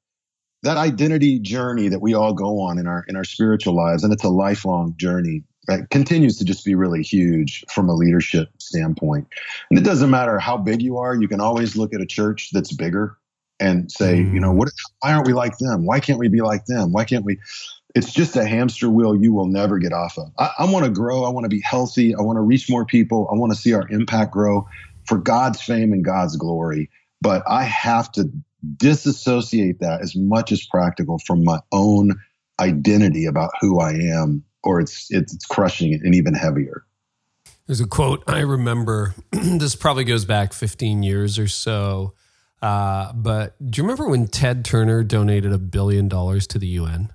[0.62, 4.12] that identity journey that we all go on in our in our spiritual lives, and
[4.12, 9.26] it's a lifelong journey that continues to just be really huge from a leadership standpoint.
[9.70, 12.50] And it doesn't matter how big you are; you can always look at a church
[12.52, 13.16] that's bigger
[13.58, 14.34] and say, mm.
[14.34, 14.56] you know, mm.
[14.56, 14.68] what?
[15.00, 15.86] Why aren't we like them?
[15.86, 16.92] Why can't we be like them?
[16.92, 17.38] Why can't we?
[17.94, 20.28] It's just a hamster wheel you will never get off of.
[20.38, 21.24] I, I want to grow.
[21.24, 22.14] I want to be healthy.
[22.14, 23.28] I want to reach more people.
[23.32, 24.68] I want to see our impact grow
[25.06, 26.90] for God's fame and God's glory.
[27.22, 28.30] But I have to
[28.76, 32.20] disassociate that as much as practical from my own
[32.60, 36.84] identity about who I am or it's it's crushing it and even heavier.
[37.66, 39.14] There's a quote I remember.
[39.30, 42.14] this probably goes back 15 years or so.
[42.62, 47.12] Uh, but do you remember when Ted Turner donated a billion dollars to the UN?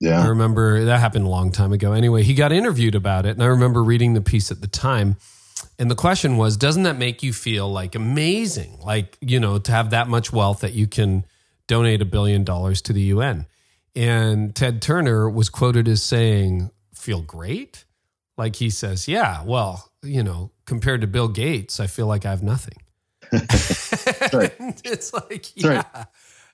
[0.00, 0.20] Yeah.
[0.20, 1.92] I remember that happened a long time ago.
[1.92, 3.30] Anyway, he got interviewed about it.
[3.30, 5.16] And I remember reading the piece at the time.
[5.78, 8.80] And the question was, doesn't that make you feel like amazing?
[8.82, 11.24] Like, you know, to have that much wealth that you can
[11.68, 13.46] donate a billion dollars to the UN.
[13.94, 17.84] And Ted Turner was quoted as saying, feel great?
[18.38, 22.30] Like he says, yeah, well, you know, compared to Bill Gates, I feel like I
[22.30, 22.78] have nothing.
[23.32, 26.06] it's like, yeah, right.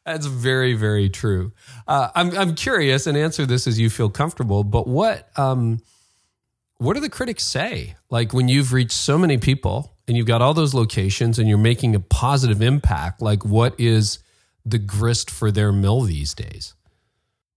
[0.04, 1.52] that's very, very true.
[1.86, 5.80] Uh, I'm, I'm curious and answer this as you feel comfortable, but what, um,
[6.78, 7.96] what do the critics say?
[8.10, 11.58] Like when you've reached so many people and you've got all those locations and you're
[11.58, 14.20] making a positive impact, like what is
[14.64, 16.74] the grist for their mill these days?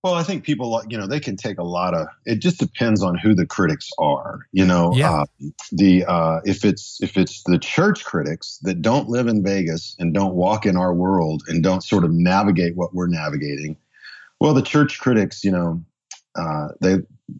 [0.03, 2.07] Well, I think people, you know, they can take a lot of.
[2.25, 4.47] It just depends on who the critics are.
[4.51, 5.11] You know, yeah.
[5.21, 5.25] Uh,
[5.71, 10.11] the uh, if it's if it's the church critics that don't live in Vegas and
[10.11, 13.77] don't walk in our world and don't sort of navigate what we're navigating,
[14.39, 15.83] well, the church critics, you know,
[16.35, 16.97] uh, they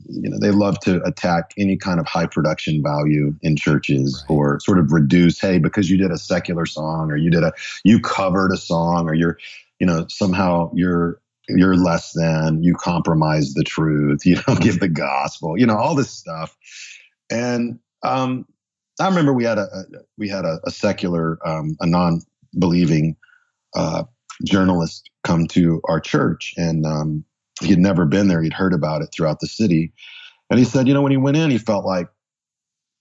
[0.08, 4.36] you know they love to attack any kind of high production value in churches right.
[4.36, 7.52] or sort of reduce hey because you did a secular song or you did a
[7.84, 9.38] you covered a song or you're
[9.80, 11.20] you know somehow you're
[11.58, 15.96] you're less than you compromise the truth you don't give the gospel you know all
[15.96, 16.56] this stuff
[17.30, 18.46] and um
[19.00, 19.84] i remember we had a, a
[20.18, 23.16] we had a, a secular um a non-believing
[23.76, 24.04] uh
[24.44, 27.24] journalist come to our church and um
[27.64, 28.42] he'd never been there.
[28.42, 29.94] He'd heard about it throughout the city.
[30.50, 32.08] And he said, you know, when he went in, he felt like,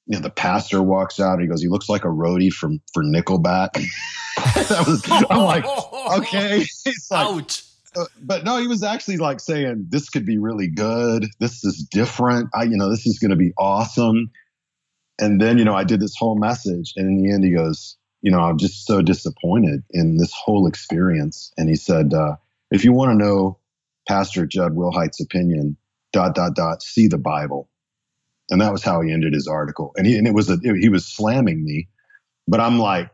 [0.07, 2.81] you know, the pastor walks out and he goes, he looks like a roadie from
[2.93, 3.73] for Nickelback.
[4.37, 5.65] that was, I'm like,
[6.19, 6.59] okay.
[6.59, 7.65] He's like, Ouch.
[7.97, 11.27] Uh, but no, he was actually like saying, this could be really good.
[11.41, 12.49] This is different.
[12.55, 14.31] I, you know, this is going to be awesome.
[15.19, 16.93] And then, you know, I did this whole message.
[16.97, 20.67] And in the end, he goes, you know, I'm just so disappointed in this whole
[20.67, 21.53] experience.
[21.57, 22.37] And he said, uh,
[22.71, 23.59] if you want to know
[24.09, 25.77] Pastor Jud Wilhite's opinion,
[26.13, 27.69] dot, dot, dot, see the Bible.
[28.51, 29.93] And that was how he ended his article.
[29.97, 31.89] And he, and it was, a, he was slamming me,
[32.49, 33.11] but I'm like,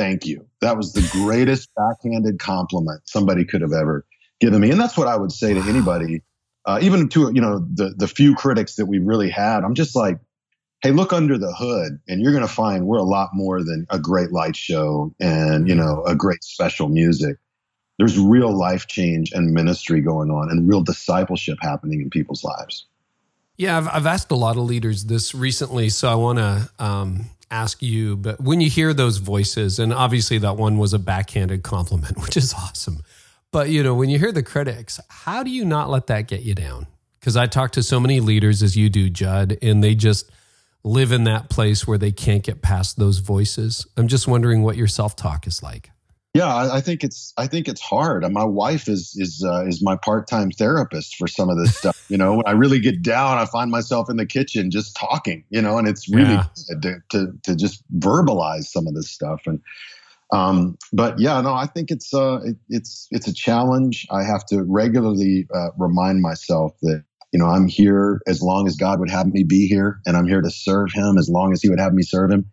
[0.00, 0.46] thank you.
[0.60, 4.06] That was the greatest backhanded compliment somebody could have ever
[4.40, 4.70] given me.
[4.70, 6.22] And that's what I would say to anybody,
[6.64, 9.64] uh, even to, you know, the, the few critics that we really had.
[9.64, 10.18] I'm just like,
[10.82, 13.86] hey, look under the hood and you're going to find we're a lot more than
[13.90, 17.36] a great light show and, you know, a great special music
[18.00, 22.86] there's real life change and ministry going on and real discipleship happening in people's lives.
[23.58, 27.26] Yeah, I've, I've asked a lot of leaders this recently, so I want to um,
[27.50, 28.16] ask you.
[28.16, 32.36] But when you hear those voices, and obviously that one was a backhanded compliment, which
[32.36, 33.02] is awesome.
[33.52, 36.42] But you know, when you hear the critics, how do you not let that get
[36.42, 36.86] you down?
[37.18, 40.30] Because I talk to so many leaders as you do, Jud, and they just
[40.82, 43.86] live in that place where they can't get past those voices.
[43.96, 45.90] I'm just wondering what your self talk is like.
[46.32, 48.24] Yeah, I, think it's I think it's hard.
[48.30, 51.96] My wife is is uh, is my part time therapist for some of this stuff.
[52.08, 55.44] You know, when I really get down, I find myself in the kitchen just talking.
[55.50, 56.44] You know, and it's really yeah.
[56.82, 59.40] to, to, to just verbalize some of this stuff.
[59.46, 59.60] And
[60.32, 64.06] um, but yeah, no, I think it's uh it, it's it's a challenge.
[64.12, 68.76] I have to regularly uh, remind myself that you know I'm here as long as
[68.76, 71.60] God would have me be here, and I'm here to serve Him as long as
[71.60, 72.46] He would have me serve Him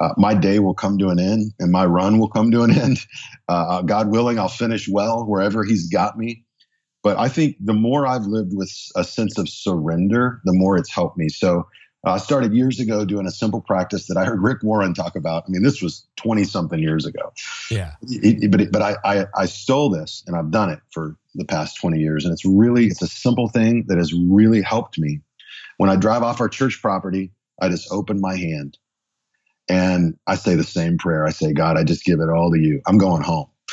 [0.00, 2.70] uh, my day will come to an end and my run will come to an
[2.70, 2.98] end.
[3.48, 6.44] Uh, uh, God willing, I'll finish well wherever He's got me.
[7.04, 10.90] But I think the more I've lived with a sense of surrender, the more it's
[10.90, 11.28] helped me.
[11.28, 11.68] So
[12.04, 15.14] uh, I started years ago doing a simple practice that I heard Rick Warren talk
[15.14, 15.44] about.
[15.46, 17.32] I mean, this was 20 something years ago.
[17.70, 17.92] Yeah.
[18.02, 21.44] It, it, but but I, I, I stole this and I've done it for the
[21.44, 22.24] past 20 years.
[22.24, 25.20] And it's really, it's a simple thing that has really helped me.
[25.76, 27.30] When I drive off our church property,
[27.62, 28.76] I just open my hand
[29.68, 31.26] and I say the same prayer.
[31.26, 32.80] I say, God, I just give it all to you.
[32.86, 33.48] I'm going home.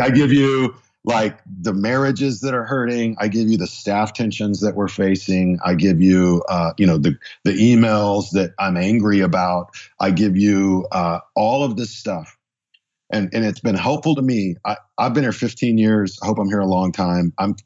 [0.00, 3.16] I give you like the marriages that are hurting.
[3.18, 5.58] I give you the staff tensions that we're facing.
[5.64, 9.70] I give you, uh, you know, the the emails that I'm angry about.
[10.00, 12.36] I give you uh, all of this stuff,
[13.10, 14.56] and and it's been helpful to me.
[14.66, 16.18] I, I've been here 15 years.
[16.22, 17.32] I hope I'm here a long time.
[17.38, 17.56] I'm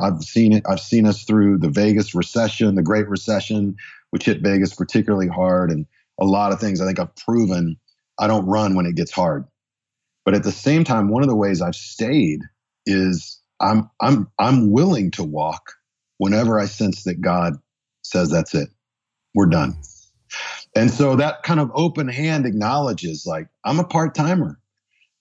[0.00, 0.62] I've seen it.
[0.68, 3.76] I've seen us through the Vegas recession, the Great Recession,
[4.10, 5.86] which hit Vegas particularly hard, and
[6.20, 6.80] a lot of things.
[6.80, 7.76] I think I've proven
[8.18, 9.44] I don't run when it gets hard.
[10.24, 12.40] But at the same time, one of the ways I've stayed
[12.86, 15.72] is I'm I'm I'm willing to walk
[16.18, 17.54] whenever I sense that God
[18.02, 18.68] says that's it.
[19.34, 19.76] We're done.
[20.76, 24.58] And so that kind of open hand acknowledges like I'm a part-timer.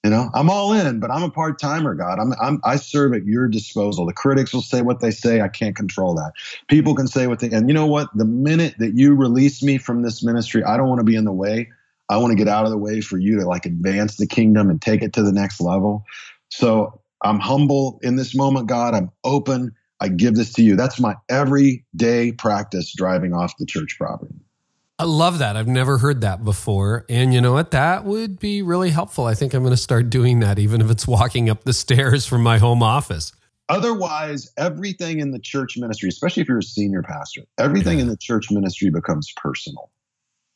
[0.03, 2.17] You know, I'm all in, but I'm a part timer, God.
[2.17, 4.07] I'm, I'm, I serve at your disposal.
[4.07, 5.41] The critics will say what they say.
[5.41, 6.31] I can't control that.
[6.69, 8.09] People can say what they, and you know what?
[8.15, 11.25] The minute that you release me from this ministry, I don't want to be in
[11.25, 11.69] the way.
[12.09, 14.71] I want to get out of the way for you to like advance the kingdom
[14.71, 16.03] and take it to the next level.
[16.49, 18.95] So I'm humble in this moment, God.
[18.95, 19.75] I'm open.
[20.01, 20.75] I give this to you.
[20.75, 24.33] That's my everyday practice driving off the church property.
[25.01, 25.57] I love that.
[25.57, 27.07] I've never heard that before.
[27.09, 27.71] And you know what?
[27.71, 29.25] That would be really helpful.
[29.25, 32.27] I think I'm going to start doing that, even if it's walking up the stairs
[32.27, 33.31] from my home office.
[33.67, 38.03] Otherwise, everything in the church ministry, especially if you're a senior pastor, everything yeah.
[38.03, 39.89] in the church ministry becomes personal.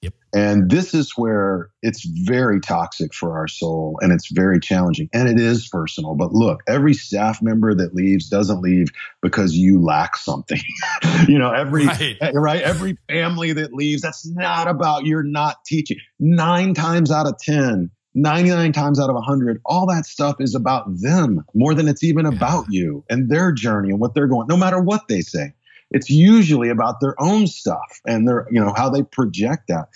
[0.06, 0.14] Yep.
[0.36, 5.28] And this is where it's very toxic for our soul and it's very challenging and
[5.28, 6.14] it is personal.
[6.14, 8.90] But look, every staff member that leaves doesn't leave
[9.22, 10.60] because you lack something.
[11.28, 12.18] you know, every right.
[12.22, 15.98] Eh, right, every family that leaves, that's not about you're not teaching.
[16.20, 20.86] 9 times out of 10, 99 times out of 100, all that stuff is about
[21.02, 24.58] them more than it's even about you and their journey and what they're going, no
[24.58, 25.54] matter what they say
[25.92, 29.88] it's usually about their own stuff and their, you know, how they project that.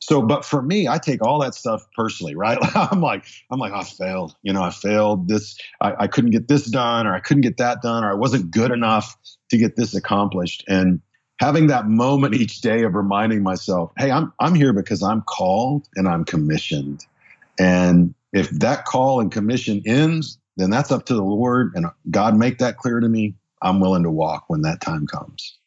[0.00, 2.58] So, but for me, I take all that stuff personally, right?
[2.74, 4.34] I'm like, I'm like, I failed.
[4.42, 5.56] You know, I failed this.
[5.80, 8.50] I, I couldn't get this done, or I couldn't get that done, or I wasn't
[8.50, 9.16] good enough
[9.50, 10.64] to get this accomplished.
[10.66, 11.00] And
[11.38, 15.88] having that moment each day of reminding myself, hey, I'm I'm here because I'm called
[15.94, 17.06] and I'm commissioned.
[17.58, 22.36] And if that call and commission ends, then that's up to the Lord and God
[22.36, 23.34] make that clear to me.
[23.62, 25.58] I'm willing to walk when that time comes.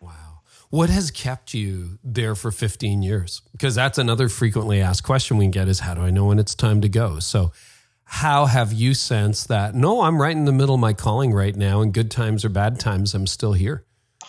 [0.00, 0.40] Wow.
[0.70, 3.42] What has kept you there for 15 years?
[3.52, 6.54] Because that's another frequently asked question we get is how do I know when it's
[6.54, 7.18] time to go?
[7.18, 7.52] So
[8.04, 11.56] how have you sensed that no, I'm right in the middle of my calling right
[11.56, 13.86] now and good times or bad times, I'm still here?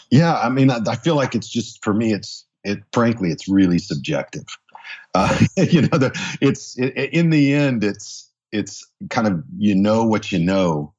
[0.09, 3.47] Yeah, I mean, I, I feel like it's just for me, it's it frankly, it's
[3.47, 4.45] really subjective.
[5.15, 10.03] Uh, you know, the, it's it, in the end, it's it's kind of you know
[10.03, 10.92] what you know,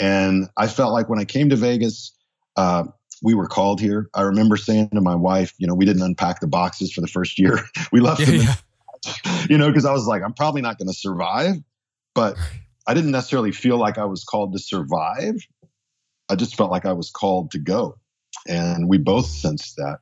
[0.00, 2.16] and I felt like when I came to Vegas,
[2.56, 2.84] uh,
[3.22, 4.08] we were called here.
[4.14, 7.06] I remember saying to my wife, you know, we didn't unpack the boxes for the
[7.06, 7.60] first year.
[7.92, 8.56] we left yeah, them,
[9.04, 9.44] yeah.
[9.50, 11.56] you know, because I was like, I'm probably not going to survive.
[12.14, 12.36] But
[12.86, 15.34] I didn't necessarily feel like I was called to survive.
[16.30, 17.98] I just felt like I was called to go.
[18.48, 19.98] And we both sensed that.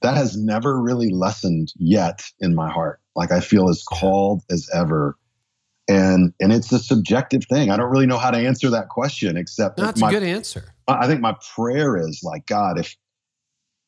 [0.00, 3.00] That has never really lessened yet in my heart.
[3.14, 5.16] Like I feel as called as ever
[5.88, 7.70] and and it's a subjective thing.
[7.70, 10.64] I don't really know how to answer that question except that's my, a good answer.
[10.88, 12.96] I think my prayer is like God, if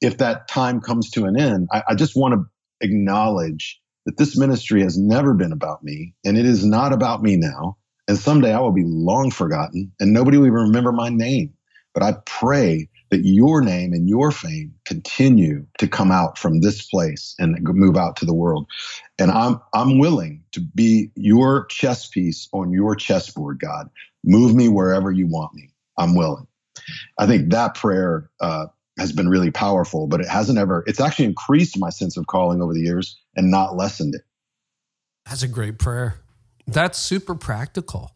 [0.01, 2.45] if that time comes to an end, I, I just want to
[2.81, 7.37] acknowledge that this ministry has never been about me, and it is not about me
[7.37, 7.77] now.
[8.09, 11.53] And someday I will be long forgotten, and nobody will even remember my name.
[11.93, 16.87] But I pray that your name and your fame continue to come out from this
[16.87, 18.67] place and move out to the world.
[19.19, 23.89] And I'm I'm willing to be your chess piece on your chessboard, God.
[24.25, 25.71] Move me wherever you want me.
[25.99, 26.47] I'm willing.
[27.19, 28.67] I think that prayer uh,
[28.99, 30.85] has been really powerful, but it hasn't ever.
[30.87, 34.23] It's actually increased my sense of calling over the years and not lessened it.
[35.27, 36.21] That's a great prayer.
[36.67, 38.16] That's super practical.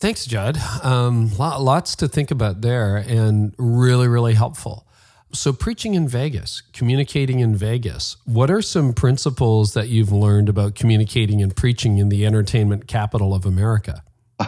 [0.00, 0.56] Thanks, Jud.
[0.84, 4.86] Um, lots to think about there and really, really helpful.
[5.32, 10.74] So, preaching in Vegas, communicating in Vegas, what are some principles that you've learned about
[10.74, 14.02] communicating and preaching in the entertainment capital of America?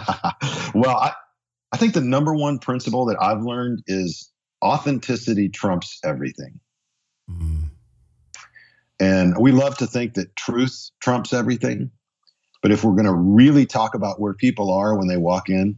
[0.74, 1.12] well, I,
[1.72, 4.30] I think the number one principle that I've learned is
[4.64, 6.60] authenticity trumps everything.
[7.30, 7.64] Mm.
[9.00, 11.90] And we love to think that truth trumps everything.
[12.62, 15.76] But if we're going to really talk about where people are when they walk in,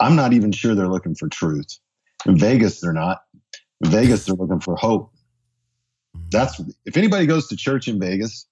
[0.00, 1.78] I'm not even sure they're looking for truth.
[2.26, 3.22] In Vegas, they're not.
[3.80, 5.12] In Vegas, they're looking for hope.
[6.30, 8.46] That's if anybody goes to church in Vegas,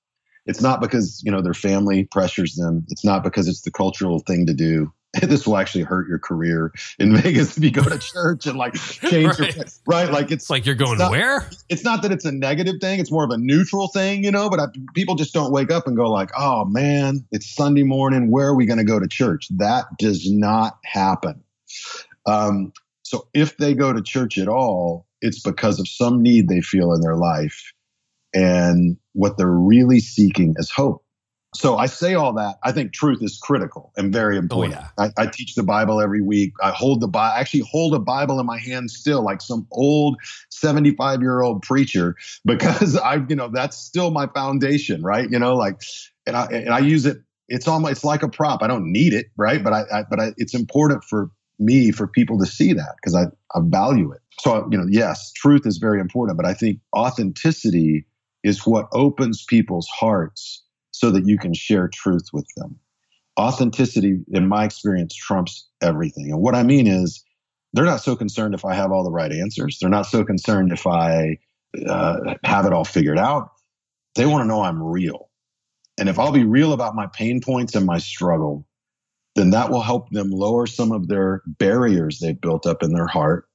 [0.47, 2.85] it's not because you know their family pressures them.
[2.89, 4.93] It's not because it's the cultural thing to do.
[5.23, 8.75] this will actually hurt your career in Vegas if you go to church and like
[8.75, 9.57] change right.
[9.57, 10.11] your right.
[10.11, 11.51] Like it's, it's like you're going it's not, where?
[11.69, 12.99] It's not that it's a negative thing.
[12.99, 14.49] It's more of a neutral thing, you know.
[14.49, 18.31] But I, people just don't wake up and go like, "Oh man, it's Sunday morning.
[18.31, 21.43] Where are we going to go to church?" That does not happen.
[22.25, 22.73] Um,
[23.03, 26.95] so if they go to church at all, it's because of some need they feel
[26.95, 27.73] in their life,
[28.33, 31.05] and what they're really seeking is hope
[31.55, 32.59] so I say all that.
[32.63, 34.77] I think truth is critical and very oh, important.
[34.77, 35.11] Oh, yeah.
[35.19, 36.55] I, I, teach the Bible every week.
[36.63, 39.67] I hold the Bible, I actually hold a Bible in my hand still, like some
[39.71, 40.17] old
[40.49, 45.31] 75 year old preacher, because I, you know, that's still my foundation, right?
[45.31, 45.83] You know, like,
[46.27, 47.19] and I, and I use it.
[47.49, 48.63] It's almost, it's like a prop.
[48.63, 49.63] I don't need it, right?
[49.63, 53.15] But I, I but I, it's important for me, for people to see that because
[53.15, 53.25] I,
[53.55, 54.21] I value it.
[54.41, 58.07] So, you know, yes, truth is very important, but I think authenticity
[58.43, 60.63] is what opens people's hearts
[61.03, 62.79] so that you can share truth with them.
[63.39, 66.31] authenticity, in my experience, trumps everything.
[66.31, 67.25] And what I mean is,
[67.73, 69.79] they're not so concerned if I have all the right answers.
[69.81, 71.39] They're not so concerned if I
[71.89, 73.51] uh, have it all figured out.
[74.15, 75.31] They want to know I'm real.
[75.99, 78.67] And if I'll be real about my pain points and my struggle,
[79.35, 83.07] then that will help them lower some of their barriers they've built up in their
[83.07, 83.49] heart.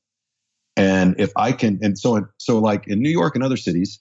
[0.76, 4.00] And if I can, and so, so like in New York and other cities,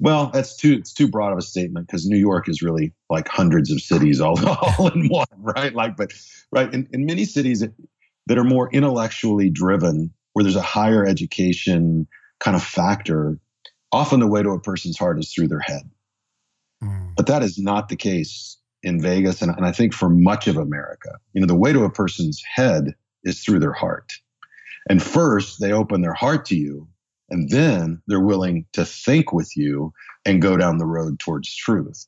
[0.00, 3.28] well, that's too it's too broad of a statement because New York is really like
[3.28, 4.38] hundreds of cities all,
[4.78, 5.74] all in one, right?
[5.74, 6.12] Like, but
[6.50, 12.06] right in, in many cities that, are more intellectually driven, where there's a higher education
[12.38, 13.38] kind of factor,
[13.92, 15.82] often the way to a person's heart is through their head.
[16.82, 17.12] Mm.
[17.16, 20.56] But that is not the case in Vegas, and, and I think for much of
[20.56, 21.10] America.
[21.34, 22.94] You know, the way to a person's head
[23.24, 24.12] is through their heart.
[24.88, 26.88] And first, they open their heart to you
[27.30, 29.92] and then they're willing to think with you
[30.24, 32.06] and go down the road towards truth.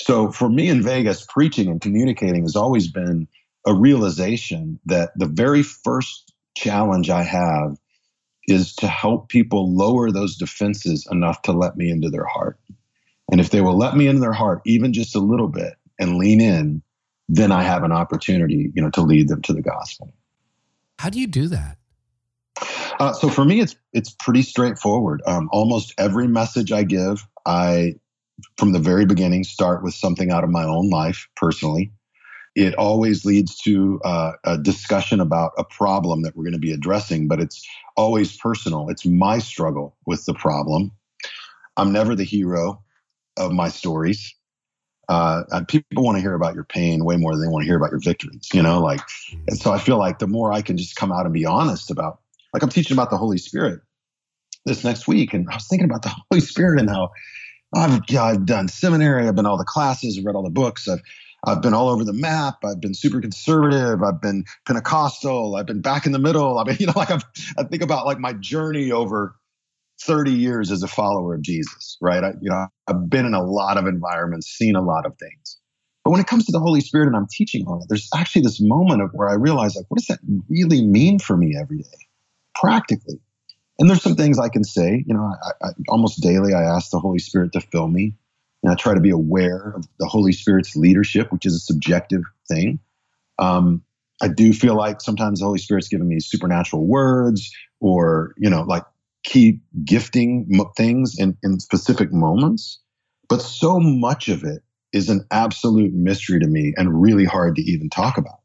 [0.00, 3.28] So for me in Vegas, preaching and communicating has always been
[3.66, 7.76] a realization that the very first challenge I have
[8.48, 12.58] is to help people lower those defenses enough to let me into their heart.
[13.30, 16.16] And if they will let me into their heart, even just a little bit, and
[16.16, 16.82] lean in,
[17.28, 20.12] then I have an opportunity, you know, to lead them to the gospel.
[20.98, 21.78] How do you do that?
[23.00, 25.22] Uh, so for me, it's it's pretty straightforward.
[25.26, 27.94] Um, almost every message I give, I
[28.58, 31.92] from the very beginning start with something out of my own life personally.
[32.54, 36.72] It always leads to uh, a discussion about a problem that we're going to be
[36.72, 38.90] addressing, but it's always personal.
[38.90, 40.92] It's my struggle with the problem.
[41.76, 42.82] I'm never the hero
[43.38, 44.34] of my stories.
[45.08, 47.76] Uh, people want to hear about your pain way more than they want to hear
[47.76, 49.00] about your victories, you know, like,
[49.48, 51.90] and so I feel like the more I can just come out and be honest
[51.90, 52.20] about
[52.52, 53.80] like I'm teaching about the Holy Spirit
[54.66, 57.10] this next week, and I was thinking about the Holy Spirit and how
[57.74, 60.88] I've yeah, I've done seminary, I've been all the classes, I've read all the books,
[60.88, 61.00] I've
[61.46, 62.58] I've been all over the map.
[62.64, 64.02] I've been super conservative.
[64.02, 65.56] I've been Pentecostal.
[65.56, 66.58] I've been back in the middle.
[66.58, 67.24] I mean, you know, like I've,
[67.58, 69.34] I think about like my journey over
[70.02, 72.24] 30 years as a follower of Jesus, right?
[72.24, 75.58] I, you know, I've been in a lot of environments, seen a lot of things.
[76.04, 78.42] But when it comes to the Holy Spirit and I'm teaching on it, there's actually
[78.42, 81.78] this moment of where I realize, like, what does that really mean for me every
[81.78, 82.06] day?
[82.60, 83.20] Practically.
[83.78, 85.02] And there's some things I can say.
[85.06, 88.14] You know, I, I, almost daily I ask the Holy Spirit to fill me.
[88.62, 92.22] And I try to be aware of the Holy Spirit's leadership, which is a subjective
[92.46, 92.78] thing.
[93.38, 93.82] Um,
[94.20, 97.50] I do feel like sometimes the Holy Spirit's given me supernatural words
[97.80, 98.84] or, you know, like
[99.24, 100.46] key gifting
[100.76, 102.80] things in, in specific moments.
[103.30, 107.62] But so much of it is an absolute mystery to me and really hard to
[107.62, 108.40] even talk about.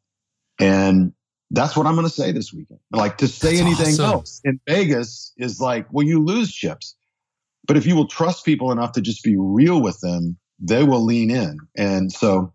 [0.60, 1.12] And
[1.52, 2.80] that's what I'm going to say this weekend.
[2.92, 4.06] Like to say that's anything awesome.
[4.06, 6.96] else in Vegas is like, well, you lose chips.
[7.68, 11.04] But if you will trust people enough to just be real with them, they will
[11.04, 11.58] lean in.
[11.76, 12.54] And so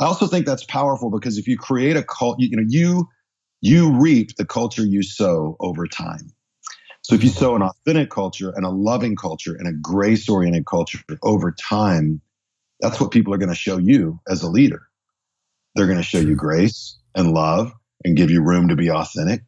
[0.00, 3.08] I also think that's powerful because if you create a cult, you, you know, you
[3.62, 6.30] you reap the culture you sow over time.
[7.02, 10.66] So if you sow an authentic culture and a loving culture and a grace oriented
[10.66, 12.22] culture over time,
[12.80, 14.82] that's what people are going to show you as a leader.
[15.74, 17.72] They're going to show you grace and love
[18.04, 19.42] and give you room to be authentic.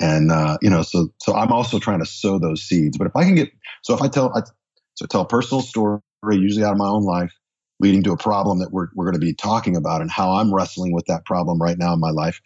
[0.00, 2.98] And uh, you know, so so I'm also trying to sow those seeds.
[2.98, 3.50] But if I can get
[3.82, 4.42] so if I tell I,
[4.94, 6.00] so tell a personal story,
[6.32, 7.32] usually out of my own life,
[7.80, 10.54] leading to a problem that we're we're going to be talking about and how I'm
[10.54, 12.40] wrestling with that problem right now in my life,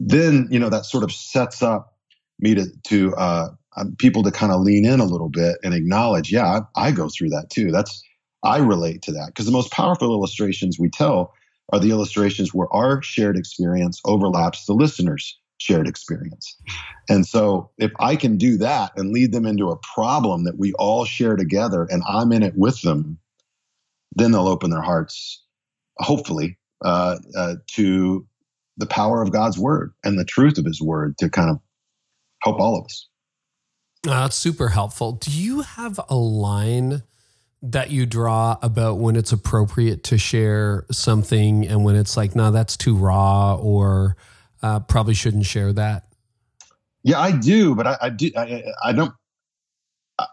[0.00, 1.94] then you know that sort of sets up
[2.40, 5.74] me to to uh, um, people to kind of lean in a little bit and
[5.74, 7.70] acknowledge, yeah, I, I go through that too.
[7.70, 8.02] That's
[8.44, 11.32] I relate to that because the most powerful illustrations we tell
[11.72, 16.56] are the illustrations where our shared experience overlaps the listener's shared experience.
[17.08, 20.72] And so if I can do that and lead them into a problem that we
[20.74, 23.18] all share together and I'm in it with them,
[24.14, 25.42] then they'll open their hearts,
[25.98, 28.26] hopefully, uh, uh, to
[28.76, 31.58] the power of God's word and the truth of his word to kind of
[32.42, 33.08] help all of us.
[34.06, 35.12] Uh, that's super helpful.
[35.12, 37.02] Do you have a line?
[37.62, 42.50] That you draw about when it's appropriate to share something and when it's like, no,
[42.50, 44.16] that's too raw or
[44.62, 46.04] uh, probably shouldn't share that?
[47.02, 48.30] Yeah, I do, but I, I do.
[48.36, 49.12] I, I, don't.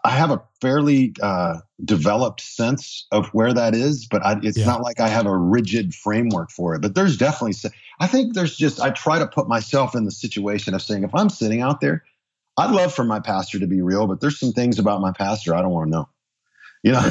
[0.04, 4.66] I have a fairly uh, developed sense of where that is, but I, it's yeah.
[4.66, 6.82] not like I have a rigid framework for it.
[6.82, 7.56] But there's definitely.
[8.00, 8.80] I think there's just.
[8.80, 12.04] I try to put myself in the situation of saying, if I'm sitting out there,
[12.56, 15.54] I'd love for my pastor to be real, but there's some things about my pastor
[15.54, 16.08] I don't want to know.
[16.86, 17.10] You know,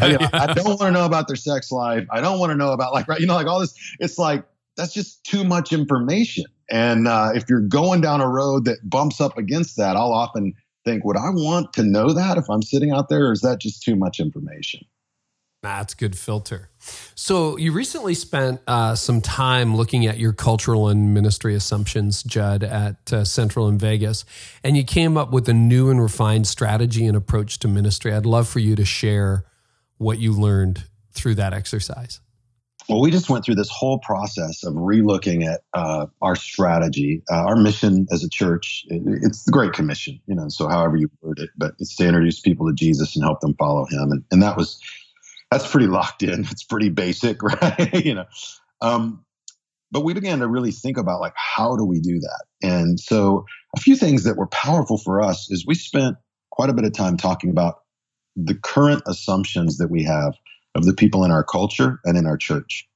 [0.00, 0.30] I, yeah.
[0.32, 2.06] I don't want to know about their sex life.
[2.10, 3.74] I don't want to know about like right, you know, like all this.
[4.00, 4.44] It's like
[4.78, 6.46] that's just too much information.
[6.70, 10.54] And uh, if you're going down a road that bumps up against that, I'll often
[10.86, 13.60] think, would I want to know that if I'm sitting out there, or is that
[13.60, 14.80] just too much information?
[15.64, 16.68] That's good filter.
[17.14, 22.62] So you recently spent uh, some time looking at your cultural and ministry assumptions, Jud,
[22.62, 24.26] at uh, Central in Vegas,
[24.62, 28.12] and you came up with a new and refined strategy and approach to ministry.
[28.12, 29.46] I'd love for you to share
[29.96, 32.20] what you learned through that exercise.
[32.86, 37.36] Well, we just went through this whole process of relooking at uh, our strategy, uh,
[37.36, 38.84] our mission as a church.
[38.88, 40.50] It, it's the Great Commission, you know.
[40.50, 43.54] So, however you word it, but it's to introduce people to Jesus and help them
[43.54, 44.78] follow Him, and, and that was
[45.54, 46.40] that's pretty locked in.
[46.50, 48.04] It's pretty basic, right?
[48.04, 48.24] you know.
[48.80, 49.24] Um,
[49.90, 53.44] but we began to really think about like how do we do that, and so
[53.76, 56.16] a few things that were powerful for us is we spent
[56.50, 57.82] quite a bit of time talking about
[58.36, 60.34] the current assumptions that we have
[60.74, 62.88] of the people in our culture and in our church.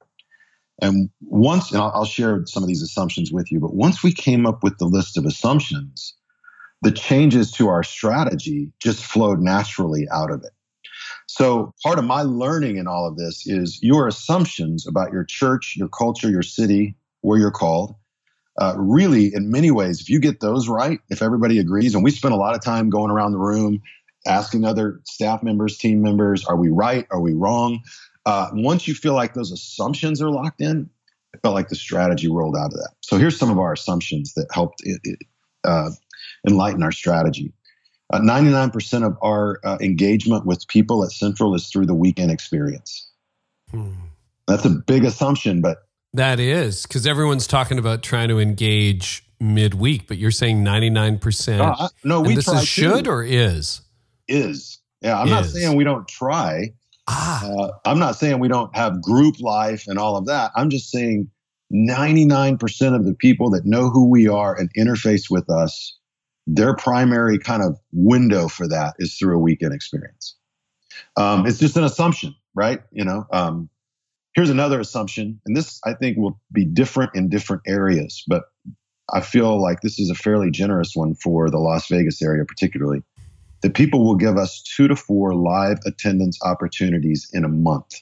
[0.80, 4.12] And once, and I'll, I'll share some of these assumptions with you, but once we
[4.12, 6.14] came up with the list of assumptions,
[6.82, 10.52] the changes to our strategy just flowed naturally out of it.
[11.28, 15.74] So, part of my learning in all of this is your assumptions about your church,
[15.76, 17.94] your culture, your city, where you're called.
[18.58, 22.10] Uh, really, in many ways, if you get those right, if everybody agrees, and we
[22.10, 23.80] spend a lot of time going around the room
[24.26, 27.06] asking other staff members, team members, are we right?
[27.10, 27.80] Are we wrong?
[28.24, 30.88] Uh, once you feel like those assumptions are locked in,
[31.34, 32.92] it felt like the strategy rolled out of that.
[33.00, 35.18] So here's some of our assumptions that helped it, it,
[35.64, 35.90] uh,
[36.46, 37.52] enlighten our strategy.
[38.10, 43.10] Uh, 99% of our uh, engagement with people at Central is through the weekend experience.
[43.70, 43.92] Hmm.
[44.46, 45.78] That's a big assumption, but
[46.14, 51.60] that is because everyone's talking about trying to engage midweek, but you're saying 99%.
[51.60, 53.82] Uh, no, we this is should or is
[54.28, 54.78] is.
[55.00, 55.32] Yeah, I'm is.
[55.32, 56.72] not saying we don't try.
[57.08, 57.46] Ah.
[57.46, 60.52] Uh, I'm not saying we don't have group life and all of that.
[60.54, 61.30] I'm just saying
[61.72, 65.97] 99% of the people that know who we are and interface with us,
[66.48, 70.34] their primary kind of window for that is through a weekend experience.
[71.16, 72.80] Um, it's just an assumption, right?
[72.90, 73.68] You know, um,
[74.34, 78.44] here's another assumption, and this I think will be different in different areas, but
[79.12, 83.02] I feel like this is a fairly generous one for the Las Vegas area, particularly
[83.62, 87.94] that people will give us two to four live attendance opportunities in a month.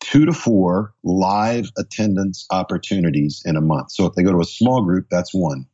[0.00, 3.90] Two to four live attendance opportunities in a month.
[3.90, 5.66] So if they go to a small group, that's one.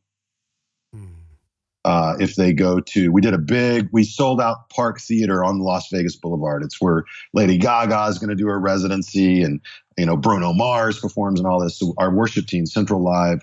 [1.85, 1.91] Hmm.
[1.91, 5.59] Uh, if they go to, we did a big, we sold out Park Theater on
[5.59, 6.63] Las Vegas Boulevard.
[6.63, 9.61] It's where Lady Gaga is going to do her residency, and
[9.97, 11.77] you know Bruno Mars performs and all this.
[11.77, 13.41] So our worship team, Central Live,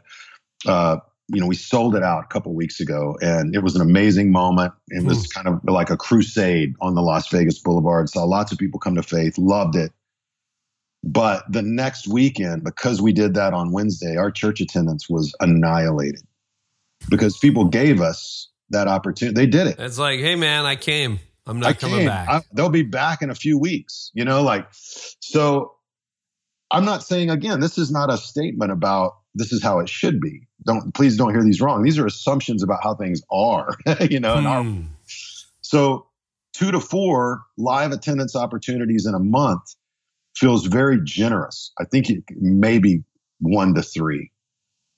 [0.67, 0.97] uh,
[1.29, 4.33] you know, we sold it out a couple weeks ago, and it was an amazing
[4.33, 4.73] moment.
[4.89, 5.35] It was mm.
[5.35, 8.09] kind of like a crusade on the Las Vegas Boulevard.
[8.09, 9.93] Saw lots of people come to faith, loved it.
[11.05, 16.23] But the next weekend, because we did that on Wednesday, our church attendance was annihilated
[17.09, 19.35] because people gave us that opportunity.
[19.35, 19.77] They did it.
[19.79, 21.21] It's like, hey, man, I came.
[21.47, 22.09] I'm not I coming came.
[22.09, 22.29] back.
[22.29, 24.11] I, they'll be back in a few weeks.
[24.15, 25.75] You know, like so.
[26.71, 27.61] I'm not saying again.
[27.61, 30.49] This is not a statement about this is how it should be.
[30.65, 31.83] Don't please don't hear these wrong.
[31.83, 34.37] These are assumptions about how things are, you know.
[34.37, 34.47] Hmm.
[34.47, 34.75] Our,
[35.61, 36.07] so
[36.53, 39.63] two to four live attendance opportunities in a month
[40.37, 41.73] feels very generous.
[41.79, 43.05] I think it maybe
[43.41, 44.31] one to three,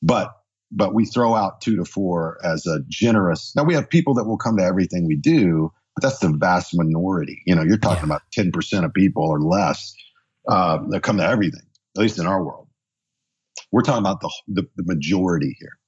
[0.03, 0.33] but
[0.77, 3.53] but we throw out two to four as a generous.
[3.55, 6.77] Now we have people that will come to everything we do, but that's the vast
[6.77, 7.43] minority.
[7.47, 8.17] You know, you're talking yeah.
[8.17, 9.95] about ten percent of people or less
[10.49, 11.63] uh, that come to everything,
[11.97, 12.69] at least in our world.
[13.71, 15.79] We're talking about the, the, the majority here.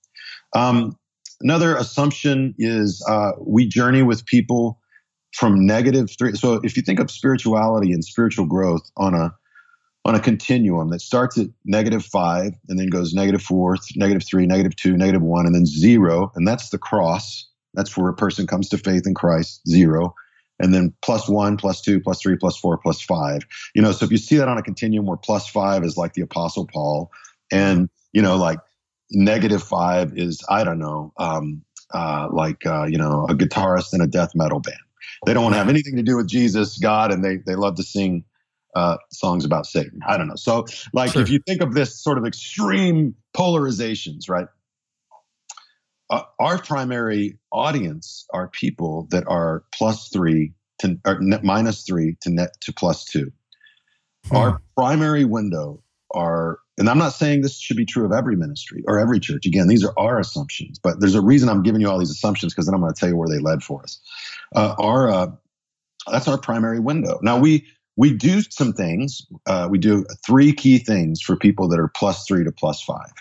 [0.55, 0.97] Um,
[1.41, 4.80] another assumption is uh, we journey with people
[5.34, 6.32] from negative three.
[6.34, 9.34] So if you think of spirituality and spiritual growth on a
[10.07, 14.46] on a continuum that starts at negative five and then goes negative four, negative three,
[14.46, 17.48] negative two, negative one, and then zero, and that's the cross.
[17.74, 20.14] That's where a person comes to faith in Christ, zero,
[20.61, 23.42] and then plus one, plus two, plus three, plus four, plus five.
[23.74, 26.14] You know, so if you see that on a continuum where plus five is like
[26.14, 27.11] the Apostle Paul,
[27.52, 28.59] and you know like
[29.11, 31.62] negative five is i don't know um,
[31.94, 34.76] uh, like uh, you know a guitarist in a death metal band
[35.24, 37.76] they don't want to have anything to do with jesus god and they they love
[37.76, 38.24] to sing
[38.77, 41.22] uh, songs about satan i don't know so like sure.
[41.22, 44.49] if you think of this sort of extreme polarizations right
[46.11, 52.16] uh, our primary audience are people that are plus three to or net, minus three
[52.20, 53.33] to net to plus two
[54.29, 54.37] hmm.
[54.37, 55.83] our primary window
[56.14, 59.47] are and I'm not saying this should be true of every ministry or every church.
[59.47, 62.53] Again, these are our assumptions, but there's a reason I'm giving you all these assumptions
[62.53, 63.99] because then I'm going to tell you where they led for us.
[64.55, 65.27] Uh, our uh,
[66.11, 67.18] that's our primary window.
[67.22, 67.66] Now we
[67.97, 69.26] we do some things.
[69.47, 73.12] Uh, we do three key things for people that are plus three to plus five.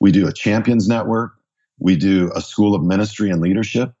[0.00, 1.34] We do a champions network.
[1.78, 3.92] We do a school of ministry and leadership,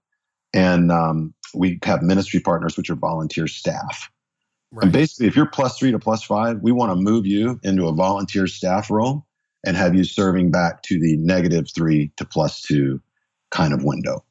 [0.54, 4.10] and um, we have ministry partners, which are volunteer staff.
[4.70, 4.84] Right.
[4.84, 7.88] And basically, if you're plus three to plus five, we want to move you into
[7.88, 9.26] a volunteer staff role
[9.66, 13.00] and have you serving back to the negative three to plus two
[13.50, 14.24] kind of window.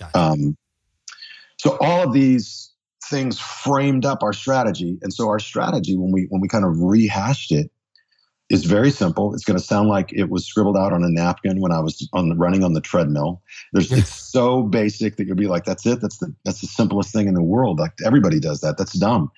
[0.00, 0.18] Gotcha.
[0.18, 0.56] Um,
[1.58, 2.73] so all of these
[3.08, 6.80] things framed up our strategy, and so our strategy when we when we kind of
[6.80, 7.70] rehashed it
[8.50, 9.34] is very simple.
[9.34, 12.08] It's going to sound like it was scribbled out on a napkin when I was
[12.12, 13.42] on the, running on the treadmill.
[13.72, 16.00] There's, it's so basic that you'll be like, "That's it.
[16.00, 18.76] That's the that's the simplest thing in the world." Like everybody does that.
[18.76, 19.30] That's dumb.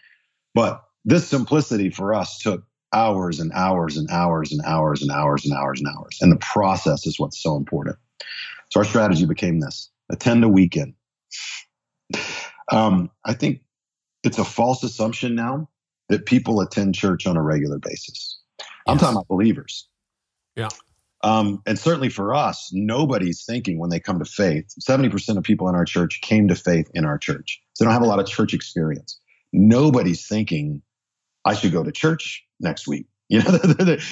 [0.55, 5.45] But this simplicity for us took hours and hours and hours and hours and hours
[5.45, 6.19] and hours and hours.
[6.21, 7.97] And the process is what's so important.
[8.71, 10.95] So our strategy became this: attend a weekend.
[12.71, 13.63] Um, I think
[14.23, 15.69] it's a false assumption now
[16.09, 18.41] that people attend church on a regular basis.
[18.87, 19.89] I'm talking about believers.
[20.55, 20.69] Yeah.
[21.23, 24.67] Um, and certainly for us, nobody's thinking when they come to faith.
[24.81, 27.61] 70% of people in our church came to faith in our church.
[27.75, 29.19] So they don't have a lot of church experience.
[29.53, 30.83] Nobody's thinking,
[31.45, 33.07] I should go to church next week.
[33.29, 33.59] You know,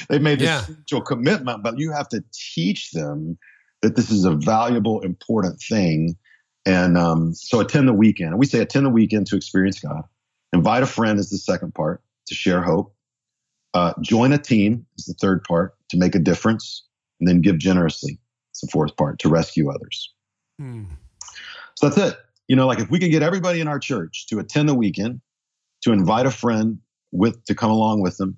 [0.09, 0.62] they made this yeah.
[0.62, 3.38] spiritual commitment, but you have to teach them
[3.80, 6.16] that this is a valuable, important thing.
[6.67, 8.31] And um, so attend the weekend.
[8.31, 10.05] And we say attend the weekend to experience God.
[10.53, 12.95] Invite a friend is the second part to share hope.
[13.75, 16.85] Uh, join a team is the third part to make a difference,
[17.21, 18.19] and then give generously.
[18.51, 20.12] It's the fourth part to rescue others.
[20.61, 20.85] Hmm.
[21.75, 22.19] So that's it.
[22.47, 25.21] You know, like if we can get everybody in our church to attend the weekend,
[25.83, 26.79] to invite a friend
[27.11, 28.37] with to come along with them,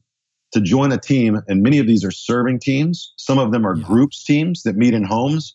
[0.52, 3.12] to join a team, and many of these are serving teams.
[3.16, 3.84] Some of them are yeah.
[3.84, 5.54] groups teams that meet in homes.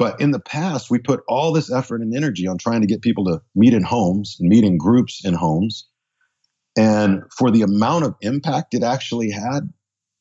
[0.00, 3.02] But in the past, we put all this effort and energy on trying to get
[3.02, 5.86] people to meet in homes and meet in groups in homes.
[6.74, 9.70] And for the amount of impact it actually had,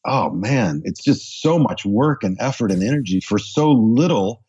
[0.06, 4.44] oh man, it's just so much work and effort and energy for so little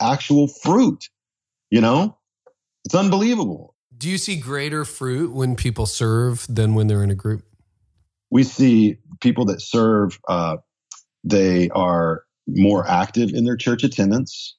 [0.00, 1.08] actual fruit.
[1.68, 2.16] You know,
[2.84, 3.74] it's unbelievable.
[3.98, 7.42] Do you see greater fruit when people serve than when they're in a group?
[8.30, 10.58] We see people that serve, uh,
[11.24, 14.56] they are more active in their church attendance.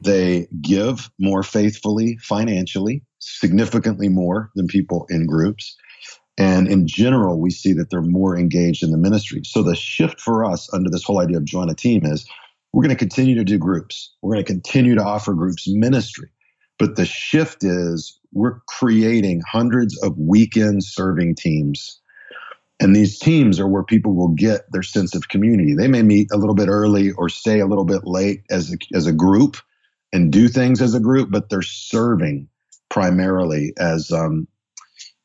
[0.00, 5.76] They give more faithfully financially, significantly more than people in groups.
[6.38, 9.42] And in general, we see that they're more engaged in the ministry.
[9.44, 12.26] So the shift for us under this whole idea of join a team is
[12.72, 14.14] we're going to continue to do groups.
[14.20, 16.28] We're going to continue to offer groups ministry.
[16.78, 22.00] But the shift is we're creating hundreds of weekend serving teams.
[22.78, 25.74] And these teams are where people will get their sense of community.
[25.74, 28.76] They may meet a little bit early or stay a little bit late as a,
[28.94, 29.56] as a group
[30.16, 32.48] and do things as a group, but they're serving
[32.88, 34.48] primarily as um,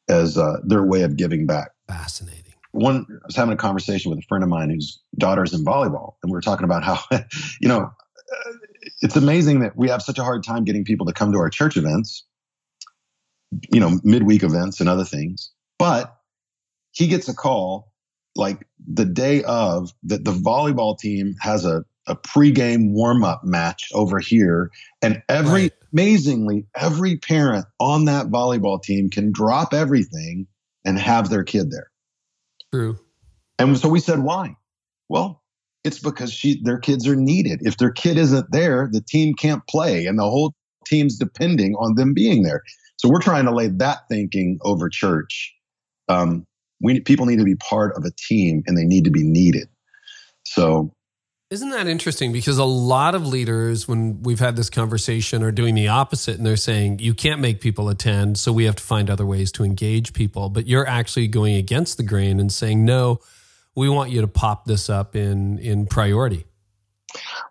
[0.09, 1.71] as uh, their way of giving back.
[1.87, 2.53] Fascinating.
[2.71, 6.15] One, I was having a conversation with a friend of mine whose daughter's in volleyball,
[6.21, 6.99] and we were talking about how,
[7.61, 8.53] you know, uh,
[9.01, 11.49] it's amazing that we have such a hard time getting people to come to our
[11.49, 12.25] church events,
[13.71, 15.51] you know, midweek events and other things.
[15.79, 16.13] But
[16.91, 17.93] he gets a call
[18.35, 23.89] like the day of that the volleyball team has a a pregame warm up match
[23.93, 24.71] over here.
[25.01, 25.73] And every, right.
[25.93, 30.47] amazingly, every parent on that volleyball team can drop everything
[30.83, 31.91] and have their kid there.
[32.73, 32.97] True.
[33.59, 34.55] And so we said, why?
[35.09, 35.43] Well,
[35.83, 37.59] it's because she, their kids are needed.
[37.63, 40.53] If their kid isn't there, the team can't play, and the whole
[40.85, 42.63] team's depending on them being there.
[42.97, 45.53] So we're trying to lay that thinking over church.
[46.07, 46.45] Um,
[46.81, 49.67] we people need to be part of a team, and they need to be needed.
[50.43, 50.93] So
[51.51, 52.31] isn't that interesting?
[52.31, 56.45] Because a lot of leaders, when we've had this conversation, are doing the opposite and
[56.45, 59.65] they're saying, you can't make people attend, so we have to find other ways to
[59.65, 60.49] engage people.
[60.49, 63.19] But you're actually going against the grain and saying, no,
[63.75, 66.45] we want you to pop this up in, in priority.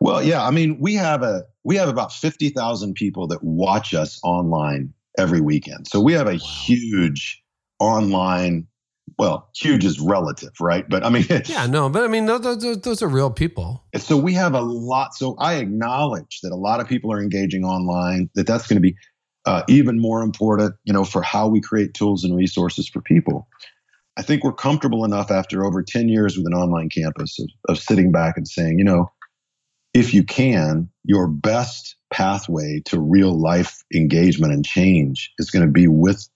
[0.00, 0.46] Well, yeah.
[0.46, 4.94] I mean, we have a we have about fifty thousand people that watch us online
[5.18, 5.86] every weekend.
[5.86, 7.42] So we have a huge
[7.78, 8.66] online
[9.20, 10.88] well, huge is relative, right?
[10.88, 13.84] But I mean, yeah, no, but I mean, those, those, those, are real people.
[13.98, 15.12] So we have a lot.
[15.12, 18.30] So I acknowledge that a lot of people are engaging online.
[18.34, 18.96] That that's going to be
[19.44, 23.46] uh, even more important, you know, for how we create tools and resources for people.
[24.16, 27.78] I think we're comfortable enough after over ten years with an online campus of, of
[27.78, 29.12] sitting back and saying, you know,
[29.92, 35.70] if you can, your best pathway to real life engagement and change is going to
[35.70, 36.26] be with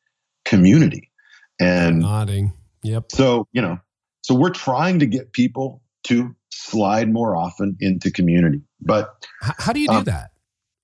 [0.45, 1.11] community.
[1.59, 2.53] And nodding
[2.85, 3.13] Yep.
[3.13, 3.79] So, you know,
[4.23, 8.63] so we're trying to get people to slide more often into community.
[8.81, 10.31] But how, do you do um, that?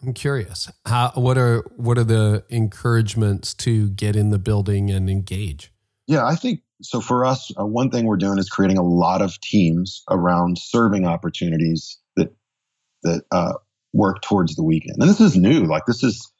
[0.02, 0.70] I'm curious.
[0.86, 5.72] How what are what are the encouragements to get in the building and engage?
[6.06, 7.02] Yeah, I think so.
[7.02, 11.06] For us, uh, one thing we're doing is creating a lot of teams around serving
[11.06, 12.34] opportunities that
[13.02, 13.52] that uh,
[13.92, 14.96] work towards the weekend.
[15.00, 15.66] And this is new.
[15.66, 16.32] Like this is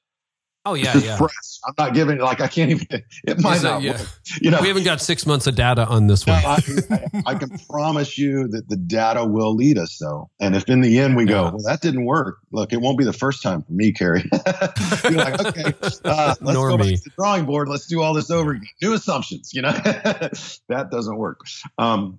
[0.66, 1.16] Oh yeah, yeah.
[1.16, 1.30] Fresh.
[1.66, 2.86] I'm not giving like I can't even.
[3.26, 3.80] It might not.
[3.80, 3.92] yeah.
[3.92, 4.08] Work.
[4.42, 6.36] You know, We haven't got six months of data on this one.
[6.44, 6.58] I,
[6.90, 10.28] I- I can promise you that the data will lead us, though.
[10.40, 11.50] And if in the end we go, Yeah.
[11.50, 12.38] well, that didn't work.
[12.52, 14.22] Look, it won't be the first time for me, Carrie.
[15.04, 15.72] You're like, okay,
[16.04, 17.68] uh, let's Nor go back to the drawing board.
[17.68, 18.66] Let's do all this over again.
[18.82, 19.52] New assumptions.
[19.54, 19.72] You know,
[20.68, 21.40] that doesn't work.
[21.78, 22.18] Um,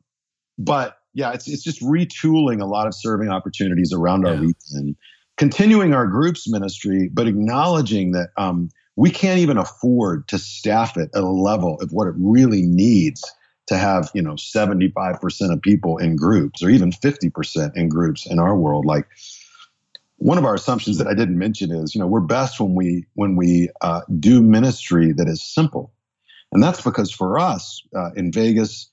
[0.57, 4.39] but yeah, it's it's just retooling a lot of serving opportunities around our Yeah.
[4.41, 4.95] region,
[5.41, 11.09] continuing our groups ministry, but acknowledging that um, we can't even afford to staff it
[11.15, 13.23] at a level of what it really needs
[13.65, 18.37] to have you know 75% of people in groups or even 50% in groups in
[18.37, 18.85] our world.
[18.85, 19.07] Like
[20.17, 23.07] one of our assumptions that i didn't mention is you know we're best when we
[23.15, 25.91] when we uh, do ministry that is simple.
[26.51, 28.91] And that's because for us uh, in vegas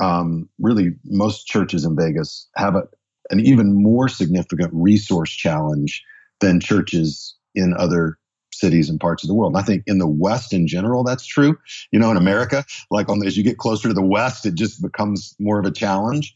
[0.00, 2.84] um, really most churches in vegas have a,
[3.32, 6.04] an even more significant resource challenge
[6.40, 8.18] than churches in other
[8.52, 9.52] cities and parts of the world.
[9.54, 11.58] And i think in the west in general that's true.
[11.90, 14.82] You know in america like on as you get closer to the west it just
[14.82, 16.34] becomes more of a challenge.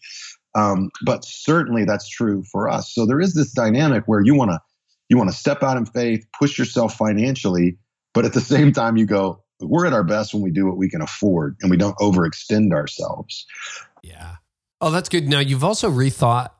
[0.54, 2.94] Um, but certainly that's true for us.
[2.94, 4.60] So there is this dynamic where you want to
[5.10, 7.78] you want to step out in faith push yourself financially
[8.14, 10.76] but at the same time you go we're at our best when we do what
[10.76, 13.46] we can afford and we don't overextend ourselves.
[14.02, 14.36] Yeah.
[14.80, 15.28] Oh, that's good.
[15.28, 16.50] Now you've also rethought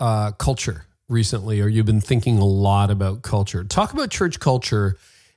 [0.00, 3.64] uh, culture recently, or you've been thinking a lot about culture.
[3.64, 4.96] Talk about church culture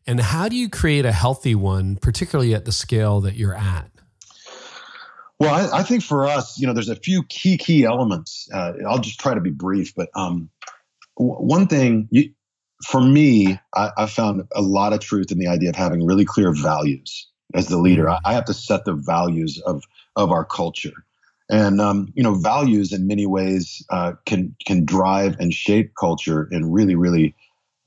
[0.10, 3.92] and how do you create a healthy one, particularly at the scale that you're at?
[5.40, 8.50] Well, I, I think for us, you know, there's a few key key elements.
[8.52, 10.50] Uh, I'll just try to be brief, but um,
[11.16, 12.32] w- one thing you,
[12.88, 16.26] for me, I, I found a lot of truth in the idea of having really
[16.26, 18.10] clear values as the leader.
[18.10, 19.84] I, I have to set the values of
[20.16, 21.06] of our culture,
[21.50, 26.48] and um, you know, values in many ways uh, can can drive and shape culture
[26.52, 27.36] in really really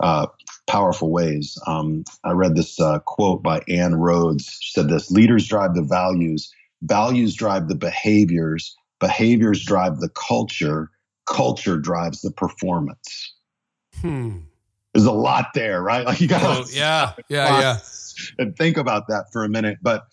[0.00, 0.26] uh,
[0.66, 1.58] powerful ways.
[1.66, 4.56] Um, I read this uh, quote by Ann Rhoades.
[4.60, 6.52] She said this: "Leaders drive the values."
[6.82, 10.90] values drive the behaviors behaviors drive the culture
[11.26, 13.34] culture drives the performance
[14.00, 14.38] Hmm.
[14.92, 17.12] there's a lot there right like you Oh, gotta yeah.
[17.28, 17.60] Yeah.
[17.60, 17.78] Yeah.
[18.38, 20.06] and think about that for a minute but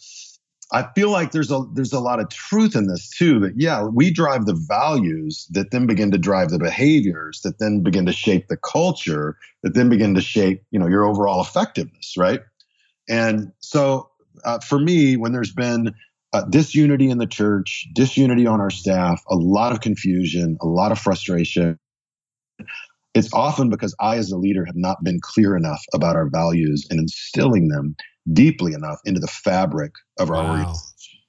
[0.72, 3.84] i feel like there's a there's a lot of truth in this too that yeah
[3.84, 8.14] we drive the values that then begin to drive the behaviors that then begin to
[8.14, 12.42] shape the culture that then begin to shape you know your overall effectiveness right
[13.08, 14.10] and so
[14.46, 15.94] uh, for me when there's been
[16.34, 20.92] uh, disunity in the church, disunity on our staff, a lot of confusion, a lot
[20.92, 21.78] of frustration.
[23.16, 26.86] It's often because I, as a leader, have not been clear enough about our values
[26.90, 27.96] and instilling them
[28.34, 30.50] deeply enough into the fabric of our Wow.
[30.50, 31.20] organization.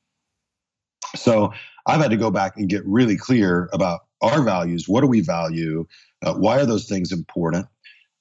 [1.17, 1.53] So
[1.87, 4.89] I've had to go back and get really clear about our values.
[4.89, 5.87] What do we value?
[6.23, 7.67] Uh, why are those things important?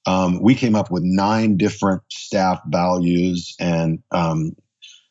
[0.06, 4.56] Um, we came up with nine different staff values, and um,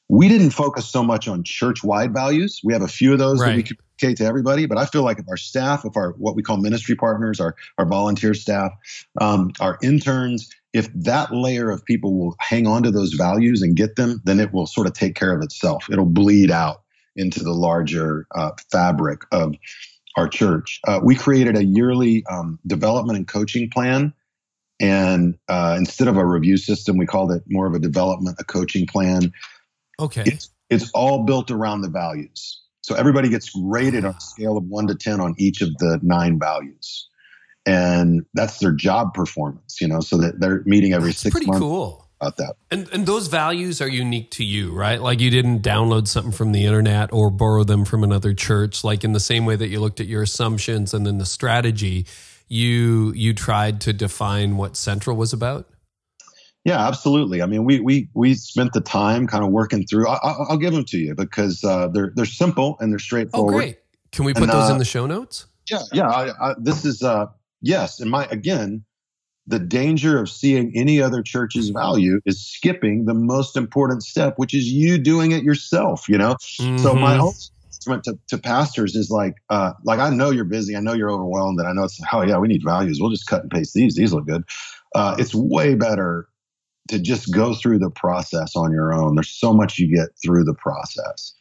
[0.09, 2.59] we didn't focus so much on church-wide values.
[2.63, 3.69] We have a few of those that we Right.
[3.99, 6.57] communicate to everybody, but I feel like if our staff, if our what we call
[6.57, 8.71] ministry partners, our our volunteer staff,
[9.21, 13.75] um, our interns, if that layer of people will hang on to those values and
[13.75, 15.85] get them, then it will sort of take care of itself.
[15.91, 16.83] It'll bleed out
[17.15, 19.55] into the larger uh, fabric of
[20.15, 20.79] our church.
[20.87, 24.13] Uh, we created a yearly um, development and coaching plan.
[24.79, 28.43] And uh, instead of a review system, we called it more of a development, a
[28.43, 29.33] coaching plan.
[29.99, 30.23] Okay.
[30.25, 32.61] It's, it's all built around the values.
[32.81, 35.99] So everybody gets rated on a scale of one to 10 on each of the
[36.01, 37.08] nine values.
[37.69, 41.47] And that's their job performance, you know, so that they're meeting every That's six pretty
[41.47, 42.07] months cool.
[42.19, 42.55] about that.
[42.71, 44.99] And and those values are unique to you, right?
[44.99, 48.83] Like you didn't download something from the internet or borrow them from another church.
[48.83, 52.07] Like in the same way that you looked at your assumptions and then the strategy,
[52.47, 55.67] you you tried to define what Central was about.
[56.65, 57.41] Yeah, absolutely.
[57.41, 60.07] I mean, we we we spent the time kind of working through.
[60.07, 63.53] I, I, I'll give them to you because uh, they're they're simple and they're straightforward.
[63.53, 63.75] Oh, straightforward.
[63.75, 64.11] great!
[64.11, 65.45] Can we put And, those uh, in the show notes?
[65.69, 66.09] Yeah, yeah.
[66.09, 67.27] I, I, this is uh,
[67.61, 68.85] yes, and my again,
[69.47, 74.53] the danger of seeing any other church's value is skipping the most important step, which
[74.53, 76.07] is you doing it yourself.
[76.07, 77.33] You know, so my own
[77.65, 81.11] testament to, to pastors is like, uh, like I know you're busy, I know you're
[81.11, 82.99] overwhelmed, and I know it's oh yeah, we need values.
[83.01, 83.95] We'll just cut and paste these.
[83.95, 84.43] These look good.
[84.93, 86.27] Uh, it's way better
[86.89, 89.15] to just go through the process on your own.
[89.15, 91.33] There's so much you get through the process.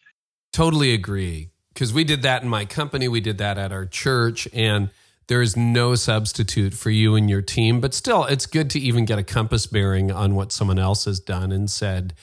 [0.52, 1.50] Totally agree.
[1.72, 4.90] Because we did that in my company, we did that at our church, and
[5.28, 7.80] there is no substitute for you and your team.
[7.80, 11.20] But still, it's good to even get a compass bearing on what someone else has
[11.20, 12.14] done and said,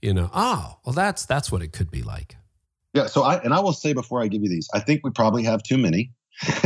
[0.00, 2.36] you know, oh, well, that's that's what it could be like.
[2.94, 3.06] Yeah.
[3.06, 5.42] So I and I will say before I give you these, I think we probably
[5.44, 6.12] have too many.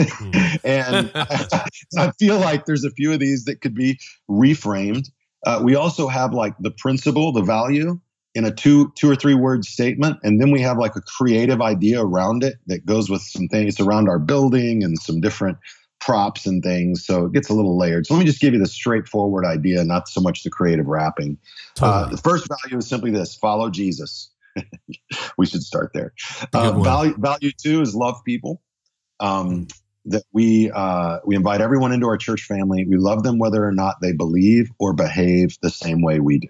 [0.64, 1.66] and I,
[1.98, 5.10] I feel like there's a few of these that could be reframed.
[5.46, 8.00] Uh, we also have like the principle, the value
[8.34, 11.60] in a two two or three word statement, and then we have like a creative
[11.60, 15.58] idea around it that goes with some things around our building and some different
[16.04, 17.04] props and things.
[17.04, 18.06] So it gets a little layered.
[18.06, 21.38] So let me just give you the straightforward idea, not so much the creative wrapping.
[21.80, 22.04] Uh, totally.
[22.04, 24.30] Uh, the first value is simply this: follow Jesus.
[25.38, 26.12] we should start there.
[26.52, 28.60] Uh, value value two is love people.
[29.20, 29.68] Um,
[30.06, 32.84] that we uh, we invite everyone into our church family.
[32.86, 36.48] We love them whether or not they believe or behave the same way we do.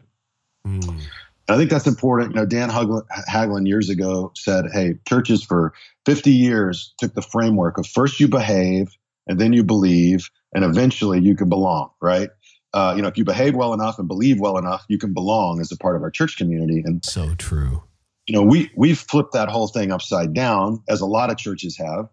[0.66, 1.00] Mm.
[1.48, 2.30] I think that's important.
[2.30, 5.74] You know, Dan Haglund years ago said, "Hey, churches for
[6.06, 8.96] 50 years took the framework of first you behave,
[9.26, 12.30] and then you believe, and eventually you can belong." Right?
[12.72, 15.60] Uh, you know, if you behave well enough and believe well enough, you can belong
[15.60, 16.82] as a part of our church community.
[16.84, 17.84] And so true.
[18.26, 21.76] You know, we we've flipped that whole thing upside down, as a lot of churches
[21.78, 22.08] have,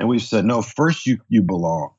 [0.00, 1.90] and we've said, "No, first you you belong."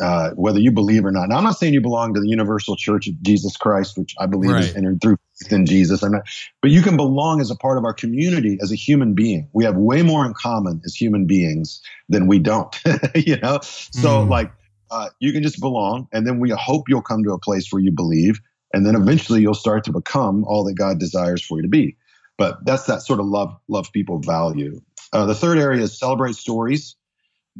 [0.00, 1.28] Uh, whether you believe or not.
[1.28, 4.26] Now, I'm not saying you belong to the Universal Church of Jesus Christ, which I
[4.26, 4.62] believe right.
[4.62, 6.04] is entered through faith in Jesus.
[6.04, 6.22] I'm not,
[6.62, 9.48] but you can belong as a part of our community as a human being.
[9.52, 12.72] We have way more in common as human beings than we don't.
[13.16, 14.28] you know, so mm.
[14.28, 14.52] like
[14.92, 17.82] uh, you can just belong, and then we hope you'll come to a place where
[17.82, 18.40] you believe,
[18.72, 21.96] and then eventually you'll start to become all that God desires for you to be.
[22.38, 24.80] But that's that sort of love love people value.
[25.12, 26.94] Uh, the third area is celebrate stories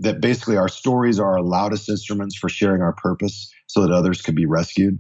[0.00, 4.22] that basically our stories are our loudest instruments for sharing our purpose so that others
[4.22, 4.98] could be rescued.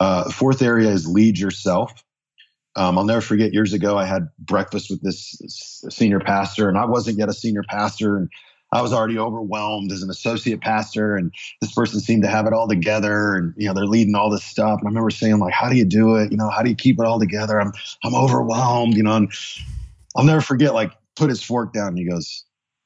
[0.00, 2.02] Uh, fourth area is lead yourself.
[2.76, 6.86] Um, I'll never forget years ago, I had breakfast with this senior pastor, and I
[6.86, 8.16] wasn't yet a senior pastor.
[8.16, 8.28] And
[8.72, 12.52] I was already overwhelmed as an associate pastor, and this person seemed to have it
[12.52, 14.78] all together, and you know they're leading all this stuff.
[14.78, 16.30] And I remember saying like, "How do you do it?
[16.30, 17.72] You know, how do you keep it all together?" I'm
[18.04, 19.16] I'm overwhelmed, you know.
[19.16, 19.32] And
[20.16, 21.88] I'll never forget like put his fork down.
[21.88, 22.44] And he goes,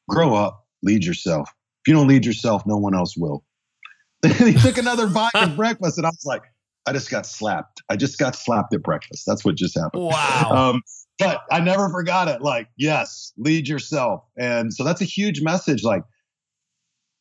[0.08, 1.50] "Grow up, lead yourself.
[1.82, 3.44] If you don't lead yourself, no one else will.
[4.26, 6.42] he took another bite of breakfast, and I was like,
[6.86, 7.82] I just got slapped.
[7.88, 9.24] I just got slapped at breakfast.
[9.26, 10.04] That's what just happened.
[10.04, 10.50] Wow.
[10.52, 10.82] Um,
[11.18, 12.42] but I never forgot it.
[12.42, 14.24] Like, yes, lead yourself.
[14.38, 15.82] And so that's a huge message.
[15.82, 16.04] Like,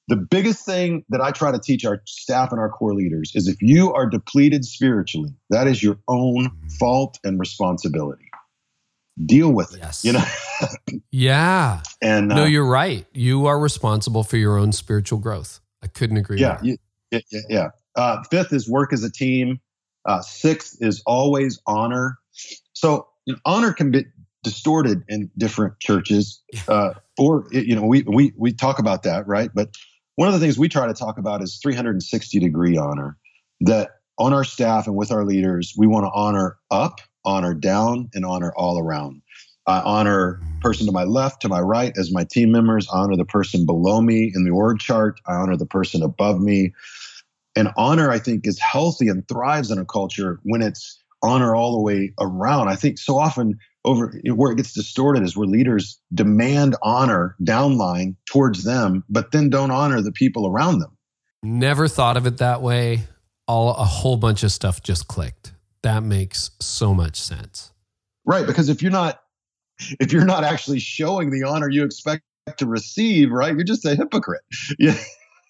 [0.10, 3.48] the biggest thing that I try to teach our staff and our core leaders is
[3.48, 8.23] if you are depleted spiritually, that is your own fault and responsibility
[9.26, 9.80] deal with it.
[9.80, 10.04] Yes.
[10.04, 10.24] You know?
[11.12, 11.82] yeah.
[12.02, 13.06] And no, uh, you're right.
[13.14, 15.62] You are responsible for your own spiritual growth.
[15.82, 16.76] I couldn't agree yeah, more.
[17.12, 17.20] Yeah.
[17.32, 17.40] Yeah.
[17.50, 17.68] yeah.
[17.96, 19.62] Uh, fifth is work as a team.
[20.06, 22.18] Uh, sixth is always honor.
[22.74, 24.06] So you know, honor can be
[24.44, 29.50] distorted in different churches, uh, or you know, we we we talk about that, right?
[29.54, 29.70] But
[30.16, 33.18] one of the things we try to talk about is 360 degree honor.
[33.62, 38.10] That on our staff and with our leaders, we want to honor up honor down
[38.14, 39.22] and honor all around.
[39.66, 43.16] I honor person to my left, to my right as my team members, I honor
[43.16, 46.74] the person below me in the org chart, I honor the person above me.
[47.56, 51.74] And honor, I think, is healthy and thrives in a culture when it's honor all
[51.74, 52.68] the way around.
[52.68, 58.16] I think so often over where it gets distorted is where leaders demand honor downline
[58.26, 60.98] towards them, but then don't honor the people around them.
[61.44, 63.04] Never thought of it that way.
[63.48, 65.53] All a whole bunch of stuff just clicked
[65.84, 67.72] that makes so much sense.
[68.26, 69.20] Right, because if you're not
[70.00, 72.24] if you're not actually showing the honor you expect
[72.58, 74.42] to receive, right, you're just a hypocrite.
[74.80, 74.96] Yeah.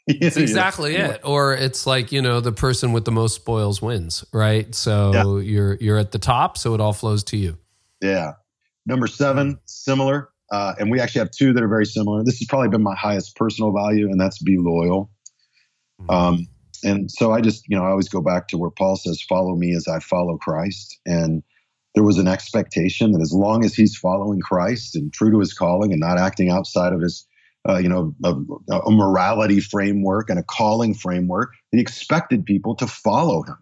[0.06, 1.22] It's exactly it.
[1.24, 4.74] Or it's like, you know, the person with the most spoils wins, right?
[4.76, 5.50] So yeah.
[5.50, 7.58] you're you're at the top, so it all flows to you.
[8.02, 8.34] Yeah.
[8.86, 10.30] Number seven, similar.
[10.52, 12.24] Uh, and we actually have two that are very similar.
[12.24, 15.10] This has probably been my highest personal value, and that's be loyal.
[16.02, 16.12] Mm-hmm.
[16.12, 16.48] Um,
[16.84, 19.56] and so I just, you know, I always go back to where Paul says, follow
[19.56, 21.00] me as I follow Christ.
[21.06, 21.44] And
[21.96, 25.54] there was an expectation that as long as he's following Christ and true to his
[25.54, 27.28] calling and not acting outside of his,
[27.68, 28.34] uh, you know, a,
[28.74, 33.58] a, morality framework and a calling framework, he expected people to follow him.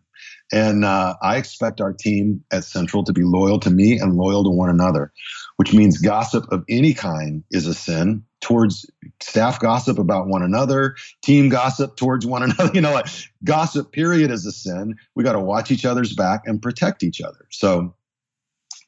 [0.54, 4.44] And uh, I expect our team at Central to be loyal to me and loyal
[4.44, 5.12] to one another,
[5.58, 8.90] which means gossip of any kind is a sin towards
[9.22, 12.72] staff gossip about one another, team gossip towards one another.
[12.74, 13.08] You know, like
[13.44, 14.96] gossip, period, is a sin.
[15.16, 17.46] We got to watch each other's back and protect each other.
[17.52, 17.96] So,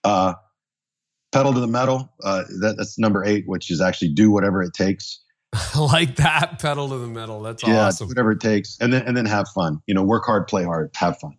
[0.03, 0.33] uh,
[1.31, 2.13] pedal to the metal.
[2.23, 5.21] Uh, that, that's number eight, which is actually do whatever it takes.
[5.77, 7.41] like that pedal to the metal.
[7.41, 8.07] That's yeah, awesome.
[8.07, 9.79] whatever it takes, and then and then have fun.
[9.85, 11.37] You know, work hard, play hard, have fun.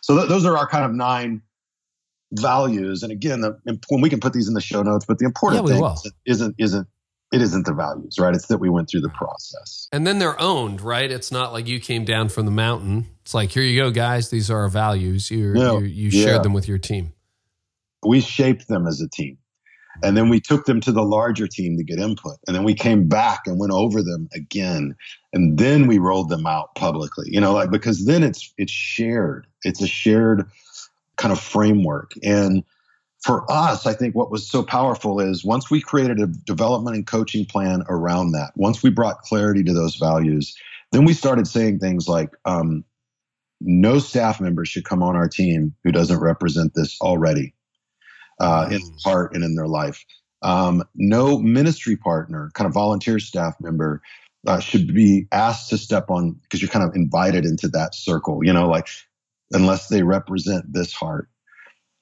[0.00, 1.42] So th- those are our kind of nine
[2.32, 3.02] values.
[3.02, 3.56] And again, the,
[3.88, 6.54] when we can put these in the show notes, but the important yeah, thing isn't
[6.58, 6.88] isn't
[7.32, 8.34] it isn't the values, right?
[8.34, 9.88] It's that we went through the process.
[9.90, 11.10] And then they're owned, right?
[11.10, 13.08] It's not like you came down from the mountain.
[13.22, 14.28] It's like, here you go, guys.
[14.28, 15.30] These are our values.
[15.30, 16.42] you no, you shared yeah.
[16.42, 17.14] them with your team.
[18.06, 19.38] We shaped them as a team.
[20.02, 22.36] And then we took them to the larger team to get input.
[22.46, 24.94] And then we came back and went over them again.
[25.32, 27.26] And then we rolled them out publicly.
[27.28, 29.46] You know, like because then it's it's shared.
[29.62, 30.50] It's a shared
[31.16, 32.12] kind of framework.
[32.22, 32.64] And
[33.22, 37.06] for us, I think what was so powerful is once we created a development and
[37.06, 40.56] coaching plan around that, once we brought clarity to those values,
[40.90, 42.84] then we started saying things like, um,
[43.60, 47.54] no staff member should come on our team who doesn't represent this already
[48.40, 50.04] uh, in heart and in their life.
[50.42, 54.02] Um, no ministry partner, kind of volunteer staff member,
[54.48, 58.44] uh, should be asked to step on because you're kind of invited into that circle,
[58.44, 58.88] you know, like
[59.52, 61.28] unless they represent this heart.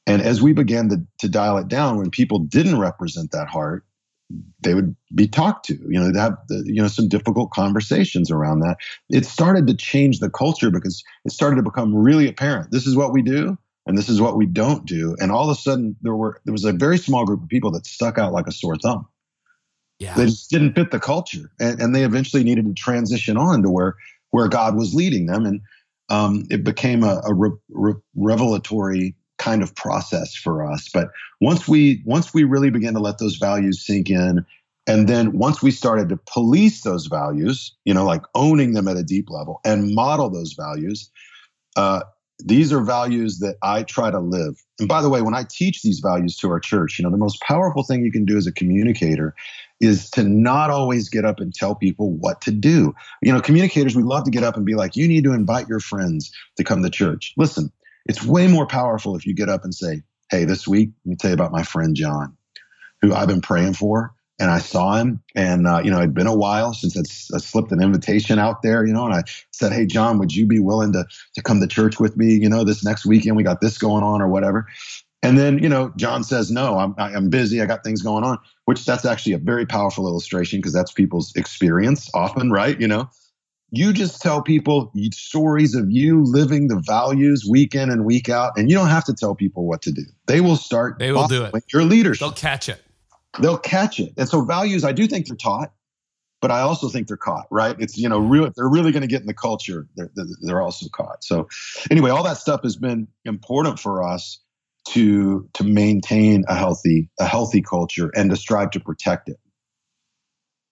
[0.07, 3.85] And as we began to, to dial it down, when people didn't represent that heart,
[4.61, 5.75] they would be talked to.
[5.75, 8.77] You know, they'd have you know some difficult conversations around that.
[9.09, 12.71] It started to change the culture because it started to become really apparent.
[12.71, 15.17] This is what we do, and this is what we don't do.
[15.21, 17.71] And all of a sudden, there were there was a very small group of people
[17.73, 19.07] that stuck out like a sore thumb.
[19.99, 20.15] Yeah.
[20.15, 23.71] They just didn't fit the culture, and, and they eventually needed to transition on to
[23.71, 23.97] where
[24.31, 25.61] where God was leading them, and
[26.09, 30.89] um, it became a, a re- re- revelatory kind of process for us.
[30.93, 31.09] But
[31.41, 34.45] once we once we really began to let those values sink in,
[34.87, 38.97] and then once we started to police those values, you know, like owning them at
[38.97, 41.11] a deep level and model those values,
[41.77, 42.03] uh,
[42.45, 44.63] these are values that I try to live.
[44.79, 47.17] And by the way, when I teach these values to our church, you know, the
[47.17, 49.35] most powerful thing you can do as a communicator
[49.81, 52.95] is to not always get up and tell people what to do.
[53.23, 55.69] You know, communicators, we love to get up and be like, you need to invite
[55.69, 57.33] your friends to come to church.
[57.37, 57.73] Listen,
[58.11, 61.17] it's way more powerful if you get up and say, Hey, this week, let me
[61.17, 62.37] tell you about my friend John,
[63.01, 64.13] who I've been praying for.
[64.41, 67.73] And I saw him, and uh, you know, it'd been a while since I slipped
[67.73, 69.05] an invitation out there, you know.
[69.05, 71.05] And I said, "Hey, John, would you be willing to
[71.35, 72.39] to come to church with me?
[72.41, 74.67] You know, this next weekend we got this going on or whatever."
[75.23, 77.61] And then, you know, John says, "No, I'm I'm busy.
[77.61, 81.37] I got things going on." Which that's actually a very powerful illustration because that's people's
[81.37, 82.81] experience often, right?
[82.81, 83.11] You know,
[83.71, 88.53] you just tell people stories of you living the values week in and week out,
[88.57, 90.03] and you don't have to tell people what to do.
[90.27, 90.99] They will start.
[90.99, 91.65] They will do it.
[91.73, 92.21] Your leadership.
[92.21, 92.83] They'll catch it.
[93.41, 94.13] They'll catch it.
[94.17, 95.73] And so values, I do think they're taught,
[96.41, 97.47] but I also think they're caught.
[97.51, 97.77] Right?
[97.79, 98.51] It's you know, real.
[98.57, 99.87] They're really going to get in the culture.
[99.97, 100.11] They're,
[100.43, 101.23] they're also caught.
[101.23, 101.49] So,
[101.91, 104.41] anyway, all that stuff has been important for us
[104.89, 109.39] to to maintain a healthy a healthy culture and to strive to protect it.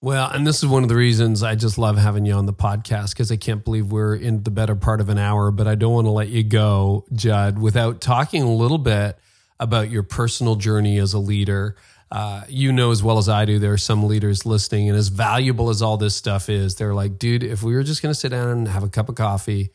[0.01, 2.53] Well, and this is one of the reasons I just love having you on the
[2.53, 5.75] podcast because I can't believe we're in the better part of an hour, but I
[5.75, 9.19] don't want to let you go, Jud, without talking a little bit
[9.59, 11.75] about your personal journey as a leader.
[12.13, 15.09] Uh, you know as well as I do, there are some leaders listening, and as
[15.09, 18.19] valuable as all this stuff is, they're like, dude, if we were just going to
[18.19, 19.71] sit down and have a cup of coffee,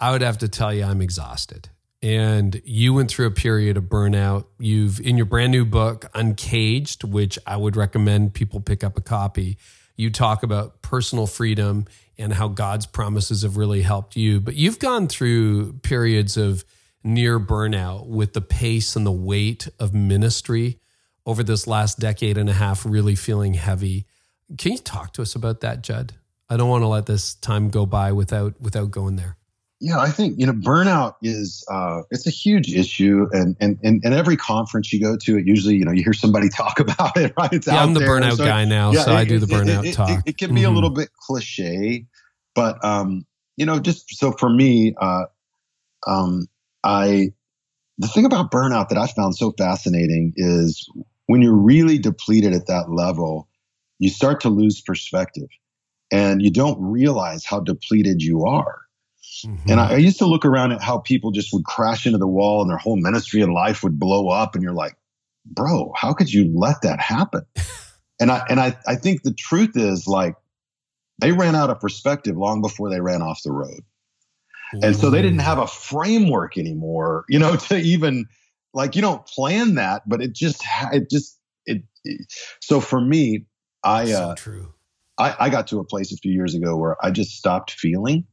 [0.00, 1.68] I would have to tell you I'm exhausted
[2.04, 4.44] and you went through a period of burnout.
[4.58, 9.00] You've in your brand new book, Uncaged, which I would recommend people pick up a
[9.00, 9.56] copy.
[9.96, 11.86] You talk about personal freedom
[12.18, 14.38] and how God's promises have really helped you.
[14.38, 16.66] But you've gone through periods of
[17.02, 20.80] near burnout with the pace and the weight of ministry
[21.24, 24.04] over this last decade and a half really feeling heavy.
[24.58, 26.12] Can you talk to us about that, Jud?
[26.50, 29.38] I don't want to let this time go by without without going there
[29.84, 34.00] yeah, I think you know burnout is uh, it's a huge issue, and, and and
[34.02, 37.14] and every conference you go to, it usually you know you hear somebody talk about
[37.18, 37.52] it, right?
[37.52, 38.08] It's yeah, I'm the there.
[38.08, 40.08] burnout so, guy now, yeah, so it, I do the burnout it, talk.
[40.08, 40.72] It, it, can be mm-hmm.
[40.72, 42.06] a little bit cliche,
[42.54, 43.26] but um,
[43.58, 45.24] you know, just so for me, uh,
[46.06, 46.46] um,
[46.82, 47.34] I
[47.98, 50.88] the thing about burnout that I found so fascinating is
[51.26, 53.48] when you're really depleted at that level,
[53.98, 55.50] you start to lose perspective,
[56.10, 58.83] and you don't realize how depleted you are
[59.42, 59.70] Mm-hmm.
[59.70, 62.26] And I, I, used to look around at how people just would crash into the
[62.26, 64.54] wall and their whole ministry and life would blow up.
[64.54, 64.96] And you're like,
[65.44, 67.42] bro, how could you let that happen?
[68.20, 70.36] and I and I, I think the truth is like
[71.18, 73.80] they ran out of perspective long before they ran off the road.
[74.82, 78.26] And so they didn't have a framework anymore, you know, to even
[78.72, 81.82] like you don't plan that, but it just it just it.
[82.04, 82.22] it
[82.60, 83.46] so for me,
[83.82, 84.74] I so uh, true.
[85.16, 88.26] I, I got to a place a few years ago where I just stopped feeling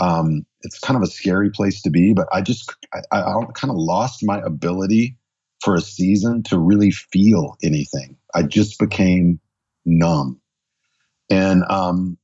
[0.00, 3.70] um, it's kind of a scary place to be, but I just I, I kind
[3.70, 5.16] of lost my ability
[5.62, 8.16] for a season to really feel anything.
[8.34, 9.40] I just became
[9.84, 10.40] numb,
[11.30, 12.18] and um,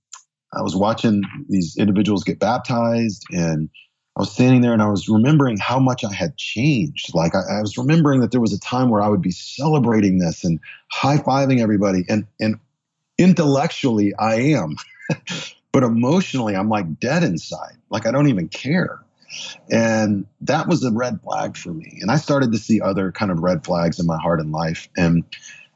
[0.52, 3.68] I was watching these individuals get baptized, and
[4.16, 7.14] I was standing there and I was remembering how much I had changed.
[7.14, 10.18] Like I, I was remembering that there was a time where I would be celebrating
[10.18, 10.58] this and
[10.90, 12.58] high fiving everybody, and and
[13.18, 14.76] intellectually I am.
[15.76, 19.04] but emotionally i'm like dead inside like i don't even care
[19.70, 21.98] And that was a red flag for me.
[22.00, 24.88] And I started to see other kind of red flags in my heart and life.
[24.96, 25.24] And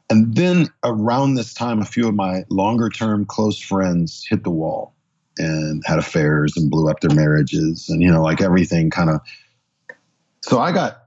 [0.09, 4.49] and then around this time, a few of my longer term close friends hit the
[4.49, 4.93] wall
[5.37, 9.21] and had affairs and blew up their marriages and you know like everything kind of
[10.41, 11.03] so i got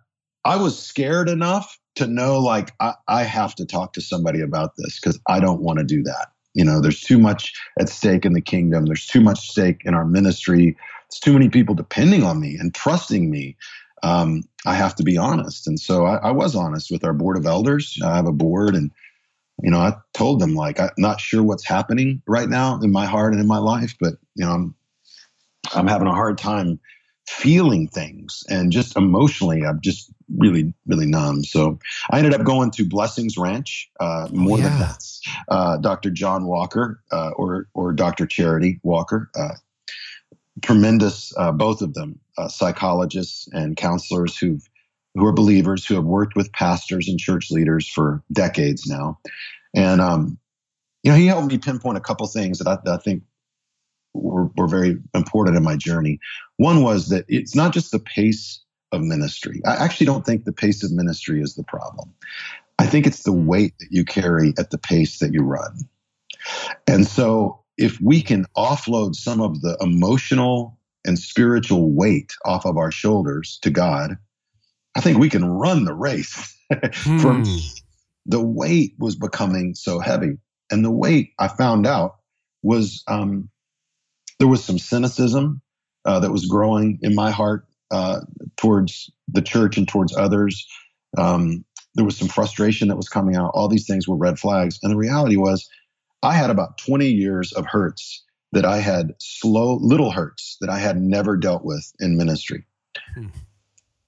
[0.47, 4.77] i was scared enough to know like i, I have to talk to somebody about
[4.79, 8.25] this because i don't want to do that you know there's too much at stake
[8.25, 8.87] in the kingdom.
[8.87, 10.77] There's too much stake in our ministry.
[11.11, 13.57] There's too many people depending on me and trusting me.
[14.03, 15.67] Um, i have to be honest.
[15.67, 17.99] And so I, I was honest with our board of elders.
[18.05, 18.91] I have a board and
[19.63, 23.07] you know, I told them like I'm not sure what's happening right now in my
[23.07, 24.75] heart and in my life, but you know, I'm
[25.75, 26.81] I'm having a hard time
[27.27, 31.45] feeling things and just emotionally I'm just really really numb.
[31.45, 31.79] So
[32.11, 33.91] I ended up going to Blessings Ranch.
[34.01, 34.69] Uh, oh, more yeah.
[34.69, 35.05] than that,
[35.49, 36.11] uh, Dr.
[36.11, 38.27] John Walker uh, or or Dr.
[38.27, 39.31] Charity Walker.
[39.35, 39.55] Uh,
[40.63, 44.69] tremendous, uh, both of them, uh, psychologists and counselors who've
[45.15, 49.19] who are believers who have worked with pastors and church leaders for decades now.
[49.75, 50.39] And, um,
[51.03, 53.23] you know, he helped me pinpoint a couple things that I, that I think
[54.13, 56.19] were, were very important in my journey.
[56.57, 58.61] One was that it's not just the pace
[58.95, 59.61] of ministry.
[59.67, 62.15] I actually don't think the pace of ministry is the problem.
[62.79, 65.89] I think it's the weight that you carry at the pace that you run.
[66.87, 72.77] And so if we can offload some of the emotional and spiritual weight off of
[72.77, 74.17] our shoulders to God,
[74.97, 76.57] I think we can run the race.
[77.21, 77.57] For hmm.
[78.27, 80.39] the weight was becoming so heavy,
[80.71, 82.17] and the weight I found out
[82.63, 83.51] was um,
[84.39, 85.61] there was some cynicism
[86.05, 88.21] uh, that was growing in my heart uh,
[88.57, 90.67] towards the church and towards others.
[91.17, 91.65] Um,
[91.95, 93.53] there was some frustration that was coming out.
[93.55, 95.69] All these things were red flags, and the reality was,
[96.23, 100.79] I had about 20 years of hurts that I had slow little hurts that I
[100.79, 102.65] had never dealt with in ministry.
[103.15, 103.29] Hmm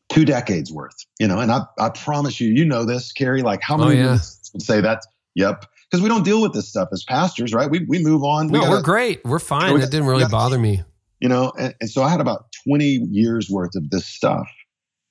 [0.09, 3.61] two decades worth, you know, and I, I promise you, you know this, Carey, like
[3.63, 4.19] how many oh, yeah.
[4.53, 5.03] would say that?
[5.35, 5.67] Yep.
[5.91, 7.71] Because we don't deal with this stuff as pastors, right?
[7.71, 8.49] We, we move on.
[8.49, 9.25] No, we are great.
[9.25, 9.77] We're fine.
[9.77, 10.83] It didn't really bother me.
[11.21, 14.49] You know, and, and so I had about 20 years worth of this stuff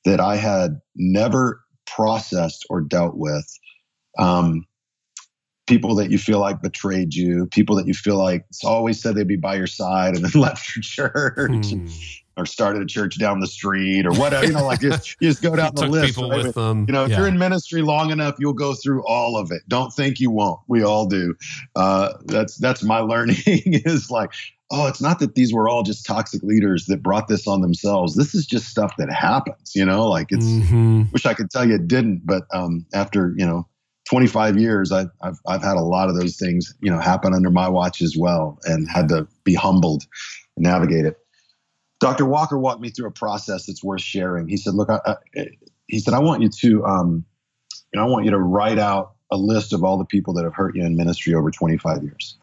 [0.03, 3.47] that I had never processed or dealt with.
[4.19, 4.65] Um,
[5.67, 9.27] people that you feel like betrayed you, people that you feel like always said they'd
[9.27, 11.71] be by your side and then left your church.
[11.71, 11.87] Hmm
[12.37, 14.45] or started a church down the street or whatever.
[14.45, 16.15] You know, like you, you just go down the list.
[16.15, 16.85] People with them.
[16.87, 17.19] You know, if yeah.
[17.19, 19.61] you're in ministry long enough, you'll go through all of it.
[19.67, 20.59] Don't think you won't.
[20.67, 21.35] We all do.
[21.75, 24.31] Uh, that's that's my learning is like,
[24.71, 28.15] oh, it's not that these were all just toxic leaders that brought this on themselves.
[28.15, 29.73] This is just stuff that happens.
[29.75, 30.45] You know, like it's.
[30.45, 31.03] Mm-hmm.
[31.11, 33.67] Wish I could tell you it didn't, but um, after you know.
[34.07, 37.49] 25 years, I, I've I've had a lot of those things, you know, happen under
[37.49, 40.03] my watch as well, and had to be humbled,
[40.55, 41.17] and navigate it.
[41.99, 42.25] Dr.
[42.25, 44.47] Walker walked me through a process that's worth sharing.
[44.47, 44.99] He said, "Look, I,
[45.35, 45.47] I,
[45.87, 47.25] he said I want you to, um,
[47.91, 50.43] you know, I want you to write out a list of all the people that
[50.43, 52.37] have hurt you in ministry over 25 years."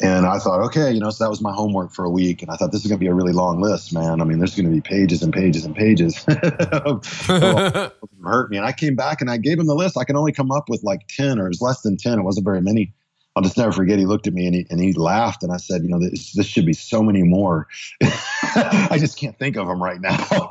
[0.00, 2.40] And I thought, okay, you know, so that was my homework for a week.
[2.42, 4.20] And I thought this is going to be a really long list, man.
[4.20, 7.04] I mean, there's going to be pages and pages and pages of,
[8.22, 8.58] hurt me.
[8.58, 9.96] And I came back and I gave him the list.
[9.98, 12.20] I can only come up with like 10 or it was less than 10.
[12.20, 12.94] It wasn't very many.
[13.38, 13.98] I'll just never forget.
[14.00, 16.32] He looked at me and he, and he laughed, and I said, "You know, this,
[16.32, 17.68] this should be so many more.
[18.02, 20.50] I just can't think of them right now."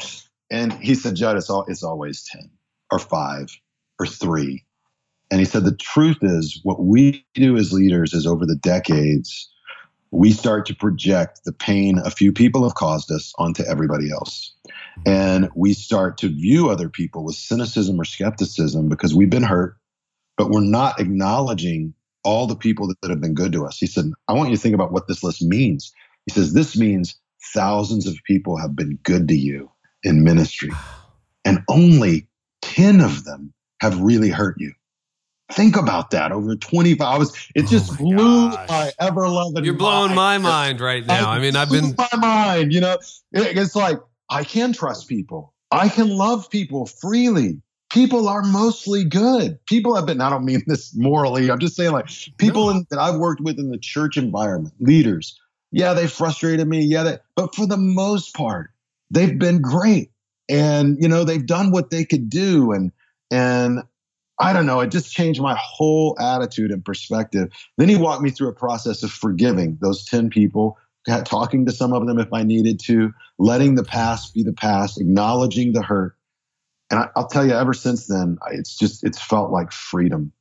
[0.49, 2.49] And he said, "Jud, it's all it's always ten
[2.89, 3.49] or five
[3.99, 4.63] or three.
[5.29, 9.49] And he said, "The truth is, what we do as leaders is over the decades."
[10.09, 14.53] We start to project the pain a few people have caused us onto everybody else.
[15.05, 19.77] And we start to view other people with cynicism or skepticism because we've been hurt,
[20.37, 23.77] but we're not acknowledging all the people that, that have been good to us.
[23.77, 25.93] He said, I want you to think about what this list means.
[26.25, 27.15] He says, This means
[27.53, 29.71] thousands of people have been good to you
[30.03, 30.73] in ministry,
[31.45, 32.27] and only
[32.61, 34.73] 10 of them have really hurt you.
[35.51, 37.49] Think about that over 25 hours.
[37.55, 38.69] It oh just oh my blew gosh.
[38.69, 40.43] my ever loving You're blowing mind.
[40.43, 41.29] my mind right now.
[41.29, 42.97] I, I mean, I've been my mind, you know.
[43.31, 43.99] It's like
[44.29, 45.53] I can trust people.
[45.71, 49.63] I can love people freely people are mostly good.
[49.65, 52.71] People have been, I don't mean this morally, I'm just saying like people no.
[52.71, 55.39] in, that I've worked with in the church environment, leaders,
[55.71, 56.81] yeah, they frustrated me.
[56.81, 58.71] Yeah, they, but for the most part,
[59.11, 60.11] they've been great.
[60.49, 62.71] And, you know, they've done what they could do.
[62.71, 62.91] And,
[63.31, 63.83] and
[64.39, 67.51] I don't know, it just changed my whole attitude and perspective.
[67.77, 70.77] Then he walked me through a process of forgiving those 10 people,
[71.25, 75.01] talking to some of them if I needed to, letting the past be the past,
[75.01, 76.17] acknowledging the hurt,
[76.89, 80.31] and I, will tell you, ever since then, it's just it's felt like freedom.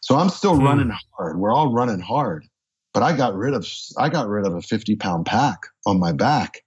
[0.00, 0.64] So I'm still hmm.
[0.64, 1.38] running hard.
[1.38, 2.46] We're all running hard,
[2.92, 3.66] but I got rid of
[3.96, 6.62] I got rid of a 50 pound pack on my back,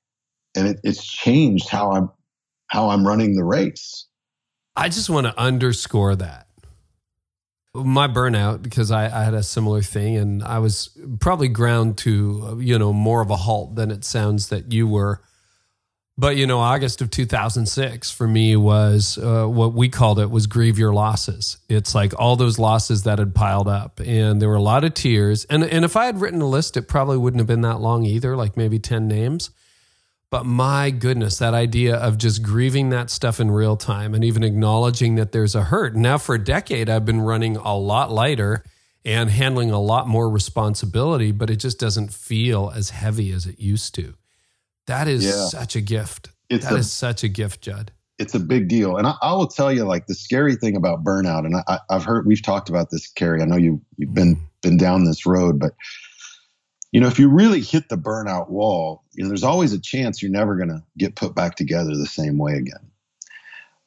[0.55, 2.09] and it, it's changed how I'm
[2.67, 4.05] how I'm running the race.
[4.75, 6.46] I just want to underscore that
[7.85, 10.89] my burnout because I, I, had a similar thing and I was
[11.19, 15.21] probably ground to you know more of a halt than it sounds that you were.
[16.19, 20.47] But you know, August of 2006 for me was uh, what we called it was
[20.47, 21.57] grieve your losses.
[21.69, 24.95] It's like all those losses that had piled up, and there were a lot of
[24.95, 25.45] tears.
[25.45, 28.03] And and if I had written a list, it probably wouldn't have been that long
[28.03, 29.51] either, like maybe 10 names.
[30.29, 34.43] But my goodness, that idea of just grieving that stuff in real time and even
[34.43, 35.95] acknowledging that there's a hurt.
[35.95, 38.63] Now, for a decade, I've been running a lot lighter
[39.05, 43.57] and handling a lot more responsibility, but it just doesn't feel as heavy as it
[43.57, 44.15] used to.
[44.87, 45.45] That is yeah.
[45.45, 46.29] such a gift.
[46.49, 47.93] It's that a, is such a gift, Jud.
[48.19, 48.97] It's a big deal.
[48.97, 52.03] And I, I, will tell you, like the scary thing about burnout, and I, have
[52.03, 53.41] heard we've talked about this, Carey.
[53.41, 54.41] I know you you've been mm.
[54.61, 55.73] been down this road, but
[56.97, 60.19] you know, if you really hit the burnout wall, you know, there's always a chance
[60.19, 62.89] you're never going to get put back together the same way again.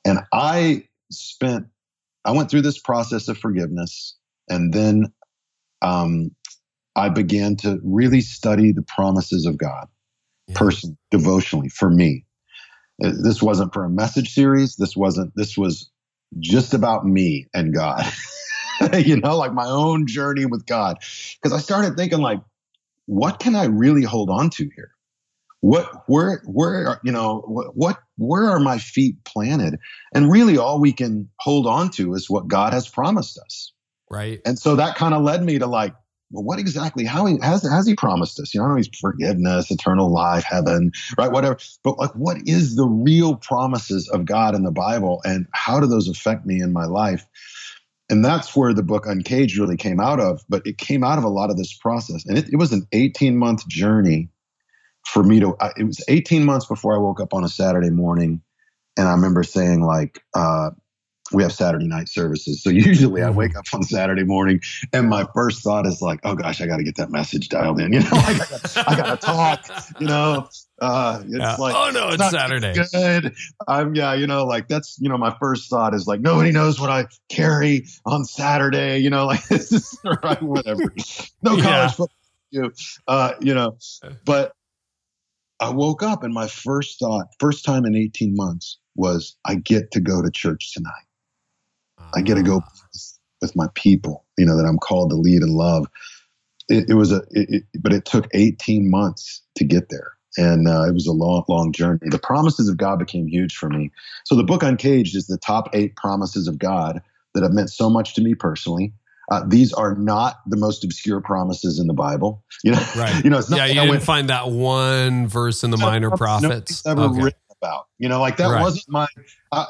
[0.05, 1.67] And I spent,
[2.25, 4.17] I went through this process of forgiveness,
[4.49, 5.13] and then
[5.83, 6.31] um,
[6.95, 9.89] I began to really study the promises of God,
[10.47, 10.57] yeah.
[10.57, 12.25] person devotionally for me.
[13.03, 14.77] Uh, this wasn't for a message series.
[14.77, 15.35] This wasn't.
[15.35, 15.91] This was
[16.39, 18.05] just about me and God.
[18.95, 20.99] you know, like my own journey with God.
[21.35, 22.39] Because I started thinking, like,
[23.11, 24.93] what can I really hold on to here?
[25.63, 29.81] What, where, where, you know, what, what, where are my feet planted?
[30.15, 33.73] And really all we can hold on to is what God has promised us.
[34.09, 34.41] Right.
[34.47, 35.93] And so that kind of led me to like,
[36.31, 38.55] well, what exactly, how he, has, has he promised us?
[38.55, 41.33] You know, I know he's forgiveness, eternal life, heaven, right?
[41.33, 41.59] Whatever.
[41.83, 45.89] But like, what is the real promises of God in the Bible and how do
[45.89, 47.27] those affect me in my life?
[48.11, 51.25] And that's where the book uncaged really came out of but it came out of
[51.25, 52.27] a lot of this process.
[52.27, 54.29] And it, it was an 18 month journey
[55.07, 57.91] for me to I, it was 18 months before i woke up on a saturday
[57.91, 58.43] morning
[58.99, 60.71] and i remember saying like uh,
[61.33, 62.63] we have Saturday night services.
[62.63, 64.61] So usually I wake up on Saturday morning
[64.93, 67.81] and my first thought is like, oh gosh, I got to get that message dialed
[67.81, 67.91] in.
[68.01, 69.67] You know, I got to talk,
[70.01, 70.49] you know,
[70.81, 71.57] uh, it's yeah.
[71.57, 72.73] like, oh no, it's, it's Saturday.
[72.73, 73.35] Good.
[73.67, 76.81] I'm, yeah, you know, like that's, you know, my first thought is like, nobody knows
[76.81, 80.95] what I carry on Saturday, you know, like this is right, whatever.
[81.43, 81.89] No college yeah.
[81.89, 82.17] football,
[82.51, 82.73] you,
[83.09, 83.77] uh, you know,
[84.25, 84.53] but
[85.61, 89.91] I woke up and my first thought, first time in 18 months was I get
[89.93, 91.05] to go to church tonight.
[92.15, 92.63] I get to go
[93.41, 95.87] with my people, you know, that I'm called to lead and love.
[96.69, 100.13] It, it was a, it, it, but it took 18 months to get there.
[100.37, 101.99] And uh, it was a long, long journey.
[102.03, 103.91] The promises of God became huge for me.
[104.25, 107.03] So the book Uncaged is the top eight promises of God
[107.35, 108.93] that have meant so much to me personally.
[109.31, 112.45] Uh, these are not the most obscure promises in the Bible.
[112.63, 113.25] You know, right?
[113.25, 113.57] You know, it's not.
[113.57, 116.85] Yeah, you didn't went, find that one verse in the minor prophets.
[116.87, 117.23] Ever okay.
[117.23, 117.87] written about.
[117.99, 118.61] You know, like that right.
[118.61, 119.07] wasn't my.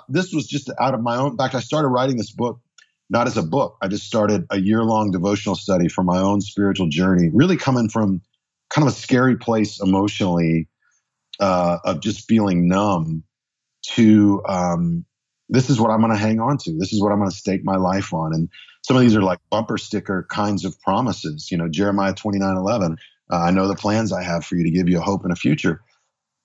[0.08, 1.32] This was just out of my own.
[1.32, 2.60] In fact, I started writing this book
[3.10, 3.76] not as a book.
[3.82, 7.28] I just started a year long devotional study for my own spiritual journey.
[7.34, 8.22] Really coming from
[8.70, 10.68] kind of a scary place emotionally
[11.40, 13.24] uh, of just feeling numb
[13.82, 15.04] to um,
[15.48, 16.72] this is what I'm going to hang on to.
[16.78, 18.32] This is what I'm going to stake my life on.
[18.32, 18.48] And
[18.82, 21.50] some of these are like bumper sticker kinds of promises.
[21.50, 22.96] You know, Jeremiah 29 11.
[23.32, 25.32] Uh, I know the plans I have for you to give you a hope and
[25.32, 25.82] a future.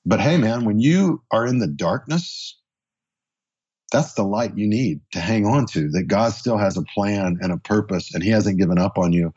[0.06, 2.60] But hey, man, when you are in the darkness,
[3.92, 7.38] that's the light you need to hang on to, that God still has a plan
[7.42, 9.34] and a purpose and He hasn't given up on you.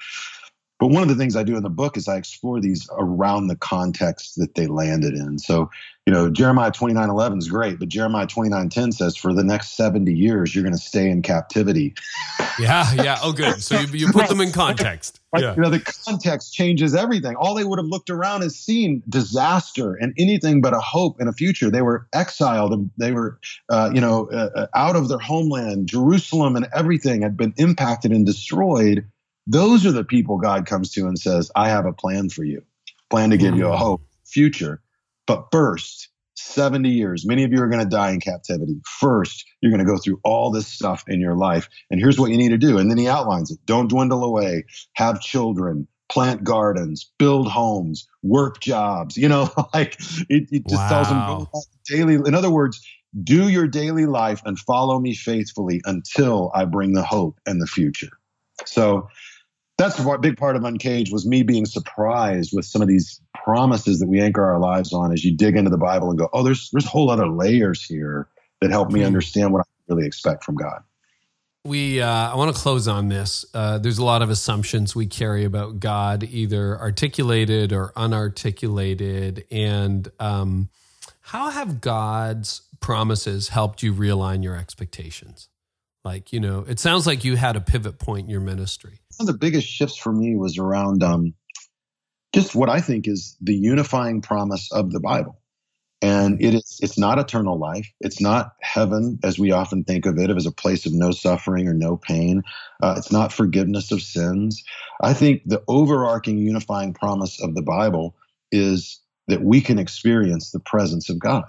[0.79, 3.49] But one of the things I do in the book is I explore these around
[3.49, 5.39] the context that they landed in.
[5.39, 5.71] So,
[6.07, 9.77] you know, Jeremiah 29 11 is great, but Jeremiah 29 10 says, for the next
[9.77, 11.95] 70 years, you're going to stay in captivity.
[12.59, 13.21] Yeah, yeah.
[13.23, 13.63] Oh, good.
[13.63, 15.21] So you, you put them in context.
[15.33, 15.45] Right?
[15.45, 15.55] Yeah.
[15.55, 17.37] You know, the context changes everything.
[17.37, 21.29] All they would have looked around and seen disaster and anything but a hope and
[21.29, 21.71] a future.
[21.71, 23.39] They were exiled and they were,
[23.69, 25.89] uh, you know, uh, uh out of their homeland.
[25.89, 29.07] Jerusalem and everything had been impacted and destroyed
[29.49, 32.63] those are the people God comes to and says, I have a plan for you,
[33.09, 33.79] plan to give you a mm.
[33.79, 34.83] hope, future.
[35.27, 38.79] But first, 70 years, many of you are going to die in captivity.
[39.01, 41.69] First, you're going to go through all this stuff in your life.
[41.91, 42.77] And here's what you need to do.
[42.79, 48.61] And then he outlines it don't dwindle away, have children, plant gardens, build homes, work
[48.61, 49.17] jobs.
[49.17, 49.99] You know, like
[50.29, 50.89] it, it just wow.
[50.89, 51.47] tells them
[51.87, 52.15] daily.
[52.15, 52.87] In other words,
[53.25, 57.67] do your daily life and follow me faithfully until I bring the hope and the
[57.67, 58.11] future.
[58.67, 59.09] So
[59.79, 64.01] that's a big part of Uncaged was me being surprised with some of these promises
[64.01, 66.43] that we anchor our lives on as you dig into the Bible and go, oh,
[66.43, 68.29] there's there's a whole other layers here
[68.61, 69.07] that help me hmm.
[69.07, 70.83] understand what I really expect from God.
[71.65, 73.45] We, uh, I want to close on this.
[73.53, 80.11] Uh, there's a lot of assumptions we carry about God, either articulated or unarticulated, and
[80.19, 80.71] um,
[81.21, 85.49] How have God's promises helped you realign your expectations?
[86.09, 88.99] Like, you know, it sounds like you had a pivot point in your ministry.
[89.19, 91.35] One of the biggest shifts for me was around um,
[92.35, 95.39] just what I think is the unifying promise of the Bible.
[96.01, 97.93] And it is it's not eternal life.
[98.01, 101.69] It's not heaven as we often think of it as a place of no suffering
[101.69, 102.43] or no pain.
[102.83, 104.65] Uh, it's not forgiveness of sins.
[105.03, 108.17] I think the overarching unifying promise of the Bible
[108.51, 111.45] is that we can experience the presence of God.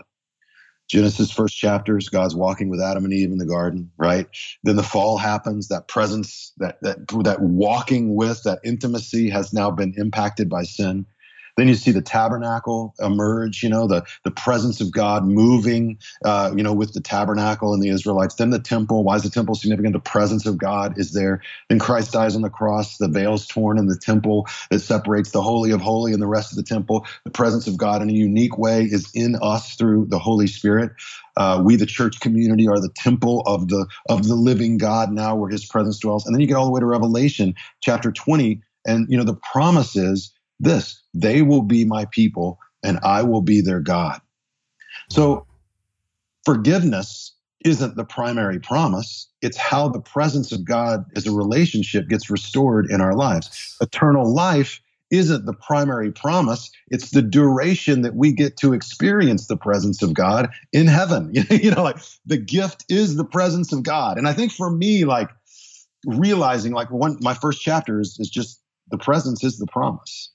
[0.89, 4.27] Genesis first chapters, God's walking with Adam and Eve in the garden, right?
[4.63, 9.69] Then the fall happens, that presence, that that that walking with, that intimacy has now
[9.69, 11.05] been impacted by sin.
[11.59, 16.53] Then you see the tabernacle emerge, you know, the, the presence of God moving, uh,
[16.55, 18.35] you know, with the tabernacle and the Israelites.
[18.35, 19.03] Then the temple.
[19.03, 19.91] Why is the temple significant?
[19.91, 21.41] The presence of God is there.
[21.67, 22.97] Then Christ dies on the cross.
[22.97, 26.53] The veil's torn in the temple that separates the holy of holy and the rest
[26.53, 27.05] of the temple.
[27.25, 30.91] The presence of God in a unique way is in us through the Holy Spirit.
[31.35, 35.35] Uh, we, the church community, are the temple of the of the living God now,
[35.35, 36.25] where His presence dwells.
[36.25, 39.35] And then you get all the way to Revelation chapter 20, and you know the
[39.51, 44.21] promise is this they will be my people and I will be their God.
[45.09, 45.45] So
[46.45, 47.33] forgiveness
[47.65, 49.27] isn't the primary promise.
[49.41, 53.75] It's how the presence of God as a relationship gets restored in our lives.
[53.81, 54.79] Eternal life
[55.11, 56.71] isn't the primary promise.
[56.89, 61.33] It's the duration that we get to experience the presence of God in heaven.
[61.49, 64.17] you know, like the gift is the presence of God.
[64.17, 65.29] And I think for me, like
[66.05, 68.61] realizing like one, my first chapter is, is just
[68.91, 70.31] the presence is the promise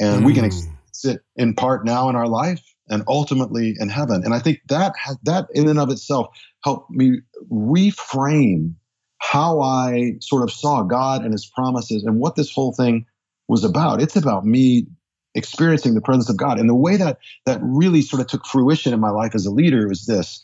[0.00, 0.26] and mm.
[0.26, 0.72] we can mm.
[0.92, 4.22] sit in part now in our life and ultimately in heaven.
[4.24, 4.94] And I think that
[5.24, 6.28] that in and of itself
[6.64, 7.20] helped me
[7.50, 8.74] reframe
[9.18, 13.06] how I sort of saw God and His promises and what this whole thing
[13.48, 14.00] was about.
[14.00, 14.86] It's about me
[15.34, 18.92] experiencing the presence of God, and the way that that really sort of took fruition
[18.92, 20.40] in my life as a leader was this.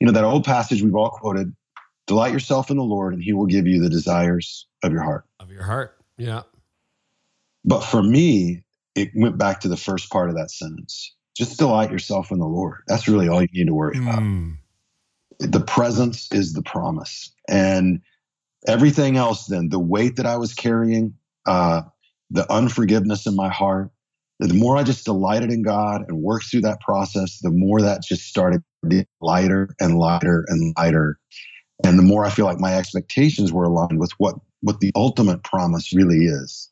[0.00, 1.54] You know that old passage we've all quoted:
[2.06, 5.24] "Delight yourself in the Lord, and He will give you the desires of your heart."
[5.40, 6.42] Of your heart, yeah.
[7.64, 8.64] But for me,
[8.94, 11.14] it went back to the first part of that sentence.
[11.36, 12.82] Just delight yourself in the Lord.
[12.86, 14.20] That's really all you need to worry about.
[14.20, 14.58] Mm.
[15.40, 17.32] The presence is the promise.
[17.48, 18.00] And
[18.68, 21.14] everything else, then, the weight that I was carrying,
[21.46, 21.82] uh,
[22.30, 23.90] the unforgiveness in my heart,
[24.38, 28.02] the more I just delighted in God and worked through that process, the more that
[28.02, 31.18] just started getting lighter and lighter and lighter.
[31.84, 35.42] And the more I feel like my expectations were aligned with what, what the ultimate
[35.42, 36.70] promise really is.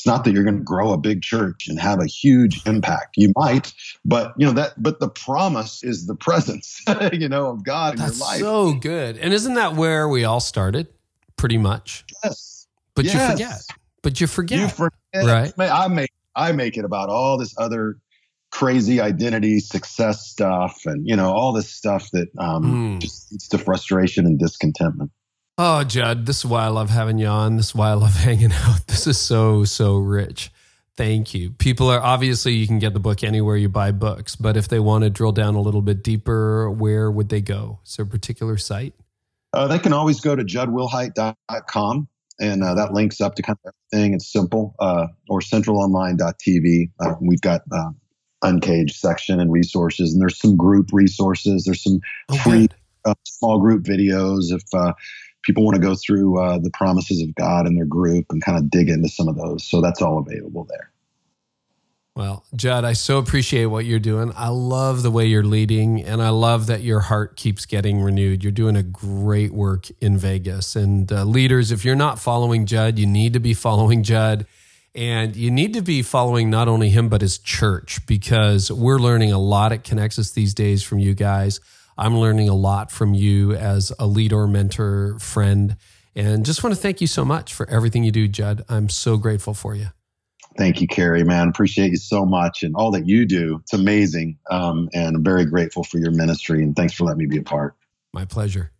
[0.00, 3.16] It's not that you're going to grow a big church and have a huge impact.
[3.18, 4.82] You might, but you know that.
[4.82, 6.82] But the promise is the presence,
[7.12, 8.40] you know, of God That's in your life.
[8.40, 9.18] So good.
[9.18, 10.86] And isn't that where we all started?
[11.36, 12.06] Pretty much.
[12.24, 12.66] Yes.
[12.94, 13.14] But yes.
[13.14, 13.60] you forget.
[14.00, 14.58] But you forget.
[14.58, 14.92] You forget.
[15.14, 15.52] Right.
[15.58, 17.98] I make I make it about all this other
[18.50, 23.00] crazy identity success stuff and you know all this stuff that um, mm.
[23.00, 25.10] just leads to frustration and discontentment
[25.62, 27.58] Oh, Jud, this is why I love having you on.
[27.58, 28.86] This is why I love hanging out.
[28.86, 30.50] This is so, so rich.
[30.96, 31.50] Thank you.
[31.50, 34.80] People are obviously, you can get the book anywhere you buy books, but if they
[34.80, 37.80] want to drill down a little bit deeper, where would they go?
[37.84, 38.94] Is there a particular site?
[39.52, 42.08] Uh, they can always go to judwilhite.com
[42.40, 44.14] and uh, that links up to kind of everything.
[44.14, 44.74] It's simple.
[44.78, 46.90] Uh, or centralonline.tv.
[46.98, 47.90] Uh, we've got uh,
[48.40, 51.64] uncaged section and resources, and there's some group resources.
[51.64, 52.00] There's some
[52.30, 52.68] oh, free
[53.04, 54.94] uh, small group videos if uh,
[55.42, 58.58] people want to go through uh, the promises of God in their group and kind
[58.58, 59.64] of dig into some of those.
[59.64, 60.90] So that's all available there.
[62.16, 64.32] Well, Jud, I so appreciate what you're doing.
[64.36, 68.42] I love the way you're leading, and I love that your heart keeps getting renewed.
[68.42, 70.74] You're doing a great work in Vegas.
[70.76, 74.46] And uh, leaders, if you're not following Jud, you need to be following Jud.
[74.92, 79.32] And you need to be following not only him, but his church, because we're learning
[79.32, 81.60] a lot at Connexus these days from you guys.
[82.00, 85.76] I'm learning a lot from you as a leader, mentor, friend.
[86.16, 88.64] And just want to thank you so much for everything you do, Jud.
[88.70, 89.88] I'm so grateful for you.
[90.56, 91.48] Thank you, Carey, man.
[91.48, 93.60] Appreciate you so much and all that you do.
[93.62, 94.38] It's amazing.
[94.50, 96.62] Um, and I'm very grateful for your ministry.
[96.62, 97.76] And thanks for letting me be a part.
[98.14, 98.72] My pleasure.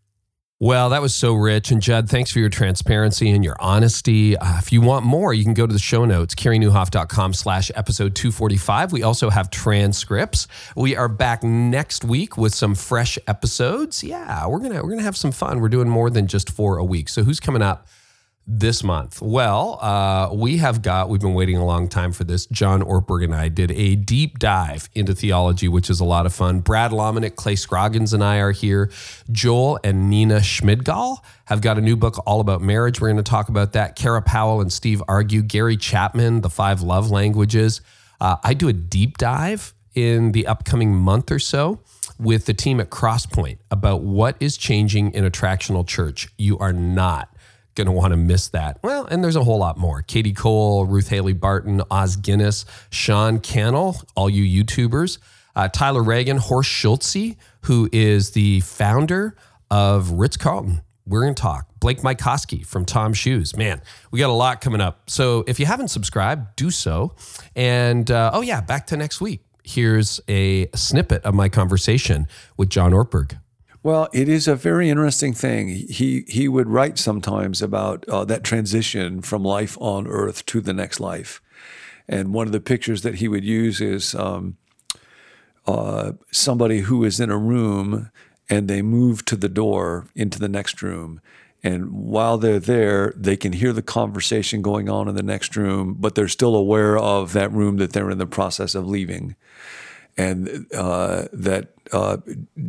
[0.62, 1.70] Well, that was so rich.
[1.70, 4.36] And Jud, thanks for your transparency and your honesty.
[4.36, 8.14] Uh, if you want more, you can go to the show notes, careynieuwhof.com slash episode
[8.14, 8.92] 245.
[8.92, 10.48] We also have transcripts.
[10.76, 14.04] We are back next week with some fresh episodes.
[14.04, 15.60] Yeah, we're gonna we're gonna have some fun.
[15.60, 17.08] We're doing more than just four a week.
[17.08, 17.88] So who's coming up?
[18.46, 19.22] This month?
[19.22, 22.46] Well, uh, we have got, we've been waiting a long time for this.
[22.46, 26.34] John Ortberg and I did a deep dive into theology, which is a lot of
[26.34, 26.58] fun.
[26.58, 28.90] Brad Lomenick, Clay Scroggins, and I are here.
[29.30, 33.00] Joel and Nina Schmidgall have got a new book all about marriage.
[33.00, 33.94] We're going to talk about that.
[33.94, 35.42] Kara Powell and Steve Argue.
[35.42, 37.82] Gary Chapman, The Five Love Languages.
[38.20, 41.80] Uh, I do a deep dive in the upcoming month or so
[42.18, 46.28] with the team at Crosspoint about what is changing in attractional church.
[46.36, 47.28] You are not
[47.84, 48.78] going to want to miss that.
[48.82, 50.02] Well, and there's a whole lot more.
[50.02, 55.16] Katie Cole, Ruth Haley Barton, Os Guinness, Sean Cannell, all you YouTubers,
[55.56, 59.34] uh, Tyler Reagan, Horst Schulze, who is the founder
[59.70, 60.82] of Ritz Carlton.
[61.06, 61.68] We're going to talk.
[61.80, 63.56] Blake Mycoskie from Tom Shoes.
[63.56, 63.80] Man,
[64.10, 65.08] we got a lot coming up.
[65.08, 67.14] So if you haven't subscribed, do so.
[67.56, 69.40] And uh, oh, yeah, back to next week.
[69.64, 72.26] Here's a snippet of my conversation
[72.58, 73.38] with John Ortberg.
[73.82, 75.68] Well, it is a very interesting thing.
[75.68, 80.74] He he would write sometimes about uh, that transition from life on Earth to the
[80.74, 81.40] next life,
[82.06, 84.58] and one of the pictures that he would use is um,
[85.66, 88.10] uh, somebody who is in a room
[88.50, 91.20] and they move to the door into the next room.
[91.62, 95.94] And while they're there, they can hear the conversation going on in the next room,
[95.98, 99.36] but they're still aware of that room that they're in the process of leaving.
[100.16, 102.18] And uh, that uh,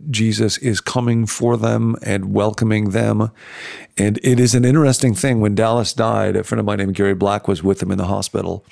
[0.09, 3.31] Jesus is coming for them and welcoming them.
[3.97, 5.41] And it is an interesting thing.
[5.41, 8.07] When Dallas died, a friend of mine named Gary Black was with him in the
[8.07, 8.65] hospital.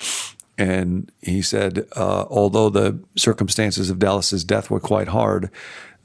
[0.58, 5.50] And he said, uh, although the circumstances of Dallas's death were quite hard,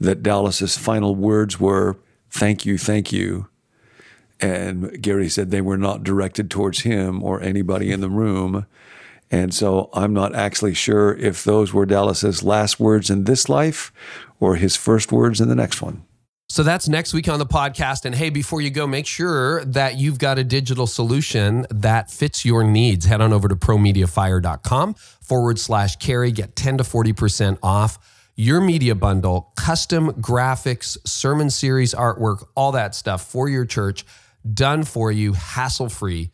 [0.00, 1.96] that Dallas's final words were,
[2.30, 3.48] Thank you, thank you.
[4.40, 8.66] And Gary said they were not directed towards him or anybody in the room.
[9.30, 13.92] And so I'm not actually sure if those were Dallas's last words in this life
[14.38, 16.04] or his first words in the next one.
[16.48, 18.04] So that's next week on the podcast.
[18.04, 22.44] And hey, before you go, make sure that you've got a digital solution that fits
[22.44, 23.04] your needs.
[23.04, 27.98] Head on over to promediafire.com forward slash carey, Get 10 to 40% off
[28.36, 34.04] your media bundle, custom graphics, sermon series artwork, all that stuff for your church,
[34.52, 36.30] done for you, hassle free.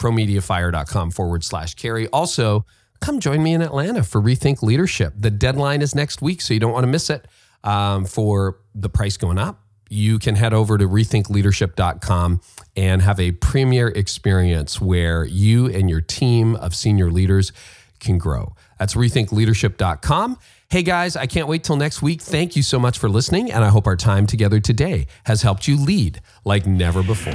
[0.00, 2.08] ProMediaFire.com forward slash carey.
[2.08, 2.66] Also,
[3.00, 5.14] come join me in Atlanta for Rethink Leadership.
[5.16, 7.28] The deadline is next week, so you don't want to miss it.
[7.62, 12.40] Um, for the price going up, you can head over to rethinkleadership.com
[12.76, 17.52] and have a premier experience where you and your team of senior leaders
[17.98, 18.54] can grow.
[18.78, 20.38] That's rethinkleadership.com.
[20.70, 22.22] Hey guys, I can't wait till next week.
[22.22, 25.68] Thank you so much for listening, and I hope our time together today has helped
[25.68, 27.34] you lead like never before.